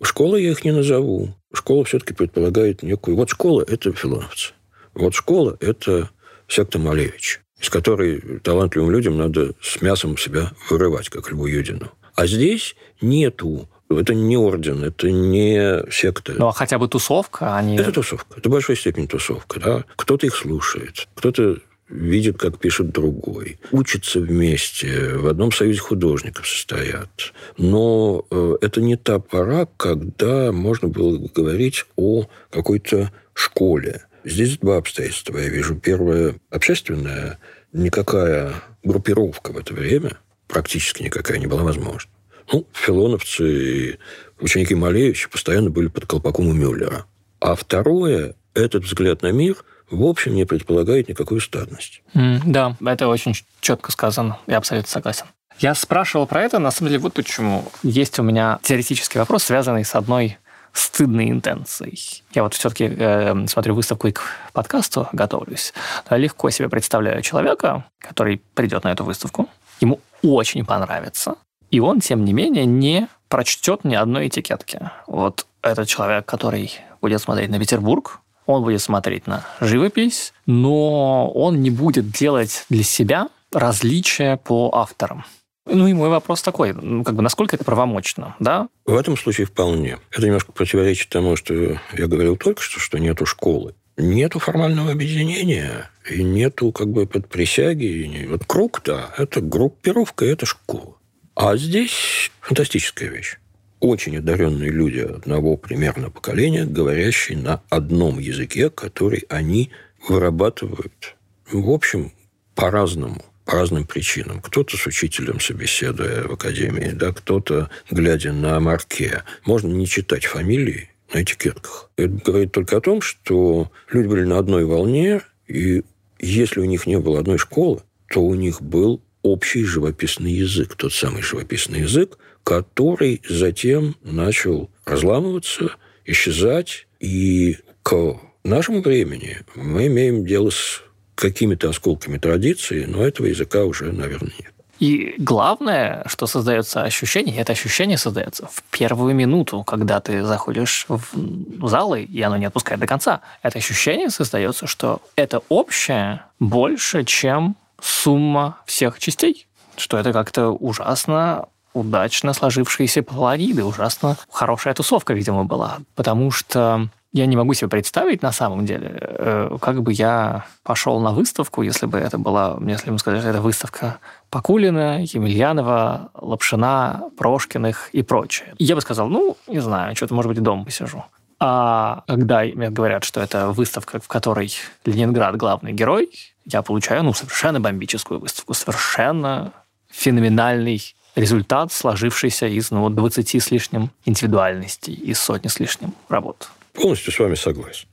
[0.02, 1.36] Школы я их не назову.
[1.54, 3.18] Школа все-таки предполагает некую...
[3.18, 4.54] Вот школа– это филоновцы.
[4.94, 6.10] Вот школа– это
[6.48, 11.92] секта Малевич, из которой талантливым людям надо с мясом себя вырывать, как Льву Юдину.
[12.16, 13.70] А здесь нету
[14.00, 16.34] это не орден, это не секта.
[16.38, 17.78] Ну, а хотя бы тусовка, они...
[17.78, 18.36] Это тусовка.
[18.38, 19.60] Это в большой степени тусовка.
[19.60, 19.84] Да?
[19.96, 21.58] Кто-то их слушает, кто-то
[21.90, 23.60] видит, как пишет другой.
[23.72, 27.34] Учатся вместе, в одном союзе художников состоят.
[27.58, 34.06] Но э, это не та пора, когда можно было говорить о какой-то школе.
[34.24, 35.76] Здесь два обстоятельства я вижу.
[35.76, 37.40] Первое, общественное,
[37.74, 40.18] никакая группировка в это время,
[40.48, 42.10] практически никакая не была возможна.
[42.52, 44.00] Ну, филоновцы и
[44.40, 47.06] ученики Малевича постоянно были под колпаком у Мюллера.
[47.40, 52.02] А второе, этот взгляд на мир в общем не предполагает никакой стадности.
[52.14, 54.40] Mm, да, это очень четко сказано.
[54.48, 55.26] Я абсолютно согласен.
[55.60, 57.66] Я спрашивал про это, на самом деле, вот почему.
[57.84, 60.38] Есть у меня теоретический вопрос, связанный с одной
[60.74, 62.24] стыдной интенцией.
[62.34, 64.24] Я вот все-таки э, смотрю выставку и к
[64.54, 65.74] подкасту готовлюсь.
[66.10, 69.48] Легко себе представляю человека, который придет на эту выставку.
[69.80, 71.36] Ему очень понравится
[71.74, 74.92] и он, тем не менее, не прочтет ни одной этикетки.
[75.08, 76.72] Вот этот человек, который
[77.02, 82.84] будет смотреть на Петербург, он будет смотреть на живопись, но он не будет делать для
[82.84, 85.26] себя различия по авторам.
[85.66, 88.68] Ну и мой вопрос такой, как бы насколько это правомочно, да?
[88.86, 89.98] В этом случае вполне.
[90.12, 93.74] Это немножко противоречит тому, что я говорил только что, что нету школы.
[93.98, 98.28] Нету формального объединения, и нету как бы под присяги.
[98.30, 100.98] Вот круг, да, это группировка, это школа.
[101.36, 103.38] А здесь фантастическая вещь.
[103.80, 109.72] очень одаренные люди одного примерно поколения, говорящие на одном языке, который они
[110.08, 111.16] вырабатывают,
[111.52, 112.14] в общем,
[112.56, 114.42] по-разному по разным причинам.
[114.42, 119.24] Кто-то с учителем собеседуя в академии, да, кто-то, глядя на марке.
[119.46, 121.90] Можно не читать фамилии на этикетках.
[121.98, 125.84] Это говорит только о том, что люди были на одной волне, и
[126.20, 130.94] если у них не было одной школы, то у них был общий живописный язык, тот
[130.94, 135.72] самый живописный язык, который затем начал разламываться,
[136.06, 140.84] исчезать, и к нашему времени мы имеем дело с
[141.16, 144.54] какими-то осколками традиции, но этого языка уже, наверное, нет.
[144.80, 151.68] И главное, что создается ощущение, это ощущение создается в первую минуту, когда ты заходишь в
[151.68, 153.22] зал, и оно не отпускает до конца.
[153.44, 159.48] Это ощущение создается, что это общее больше, чем сумма всех частей.
[159.76, 165.80] Что это как-то ужасно удачно сложившиеся полариды, ужасно хорошая тусовка, видимо, была.
[165.96, 171.00] Потому что я не могу себе представить на самом деле, э, как бы я пошел
[171.00, 177.90] на выставку, если бы это была, если бы сказать, это выставка Пакулина, Емельянова, Лапшина, Прошкиных
[177.92, 178.56] и прочее.
[178.58, 181.06] я бы сказал, ну, не знаю, что-то, может быть, дома посижу.
[181.40, 184.52] А когда мне говорят, что это выставка, в которой
[184.86, 186.10] Ленинград главный герой,
[186.46, 189.54] я получаю, ну, совершенно бомбическую выставку, совершенно
[189.90, 196.50] феноменальный результат, сложившийся из ну, 20 с лишним индивидуальностей, из сотни с лишним работ.
[196.74, 197.88] Полностью с вами согласен.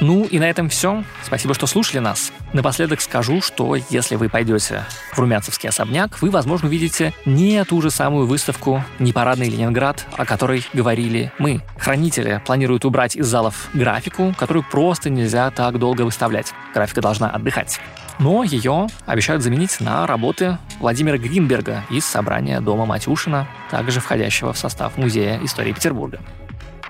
[0.00, 1.02] Ну и на этом все.
[1.24, 2.32] Спасибо, что слушали нас.
[2.52, 7.90] Напоследок скажу, что если вы пойдете в Румянцевский особняк, вы, возможно, увидите не ту же
[7.90, 11.62] самую выставку «Непарадный Ленинград», о которой говорили мы.
[11.78, 16.52] Хранители планируют убрать из залов графику, которую просто нельзя так долго выставлять.
[16.74, 17.80] Графика должна отдыхать.
[18.18, 24.58] Но ее обещают заменить на работы Владимира Гринберга из собрания Дома Матюшина, также входящего в
[24.58, 26.20] состав Музея истории Петербурга.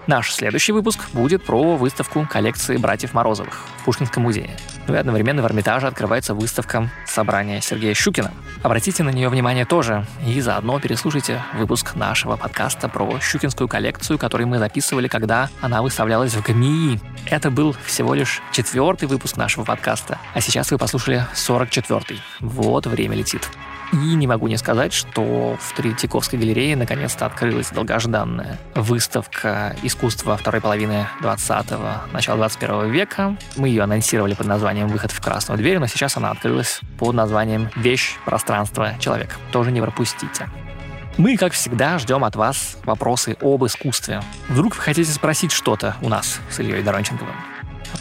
[0.08, 4.56] Наш следующий выпуск будет про выставку коллекции братьев Морозовых в Пушкинском музее.
[4.86, 8.32] Ну и одновременно в Эрмитаже открывается выставка собрания Сергея Щукина.
[8.62, 14.46] Обратите на нее внимание тоже и заодно переслушайте выпуск нашего подкаста про щукинскую коллекцию, который
[14.46, 17.00] мы записывали, когда она выставлялась в ГМИ.
[17.26, 22.18] Это был всего лишь четвертый выпуск нашего подкаста, а сейчас вы послушали 44-й.
[22.40, 23.46] Вот время летит.
[23.92, 30.60] И не могу не сказать, что в Третьяковской галерее наконец-то открылась долгожданная выставка искусства второй
[30.60, 33.36] половины 20-го, начала 21 века.
[33.56, 37.70] Мы ее анонсировали под названием «Выход в красную дверь», но сейчас она открылась под названием
[37.76, 39.36] «Вещь, пространство, человек».
[39.52, 40.48] Тоже не пропустите.
[41.16, 44.22] Мы, как всегда, ждем от вас вопросы об искусстве.
[44.48, 47.34] Вдруг вы хотите спросить что-то у нас с Ильей Доронченковым.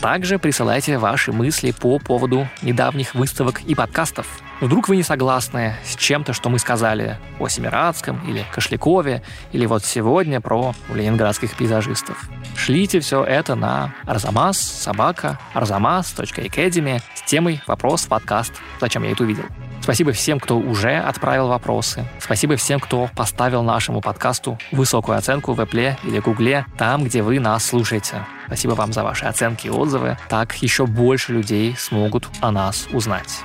[0.01, 4.27] Также присылайте ваши мысли по поводу недавних выставок и подкастов.
[4.61, 9.21] Вдруг вы не согласны с чем-то, что мы сказали о Семирадском или Кошлякове,
[9.51, 12.29] или вот сегодня про ленинградских пейзажистов.
[12.55, 18.53] Шлите все это на arzamas собака arzamas.academy с темой «Вопрос подкаст.
[18.79, 19.45] Зачем я это увидел?».
[19.87, 22.03] Спасибо всем, кто уже отправил вопросы.
[22.19, 27.39] Спасибо всем, кто поставил нашему подкасту высокую оценку в Apple или Гугле, там, где вы
[27.39, 28.25] нас слушаете.
[28.47, 30.17] Спасибо вам за ваши оценки и отзывы.
[30.27, 33.39] Так еще больше людей смогут о нас узнать.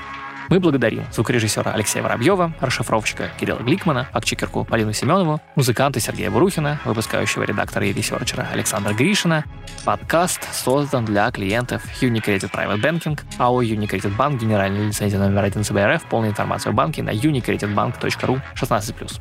[0.52, 7.44] Мы благодарим звукорежиссера Алексея Воробьева, расшифровщика Кирилла Гликмана, фактчекерку Полину Семенову, музыканта Сергея Бурухина, выпускающего
[7.44, 9.46] редактора и researcher а Александра Гришина.
[9.86, 16.04] Подкаст создан для клиентов Unicredit Private Banking, АО Unicredit Bank, генеральный лицензия номер один ЦБРФ,
[16.10, 19.20] полная информация о банке на unicreditbank.ru 16+.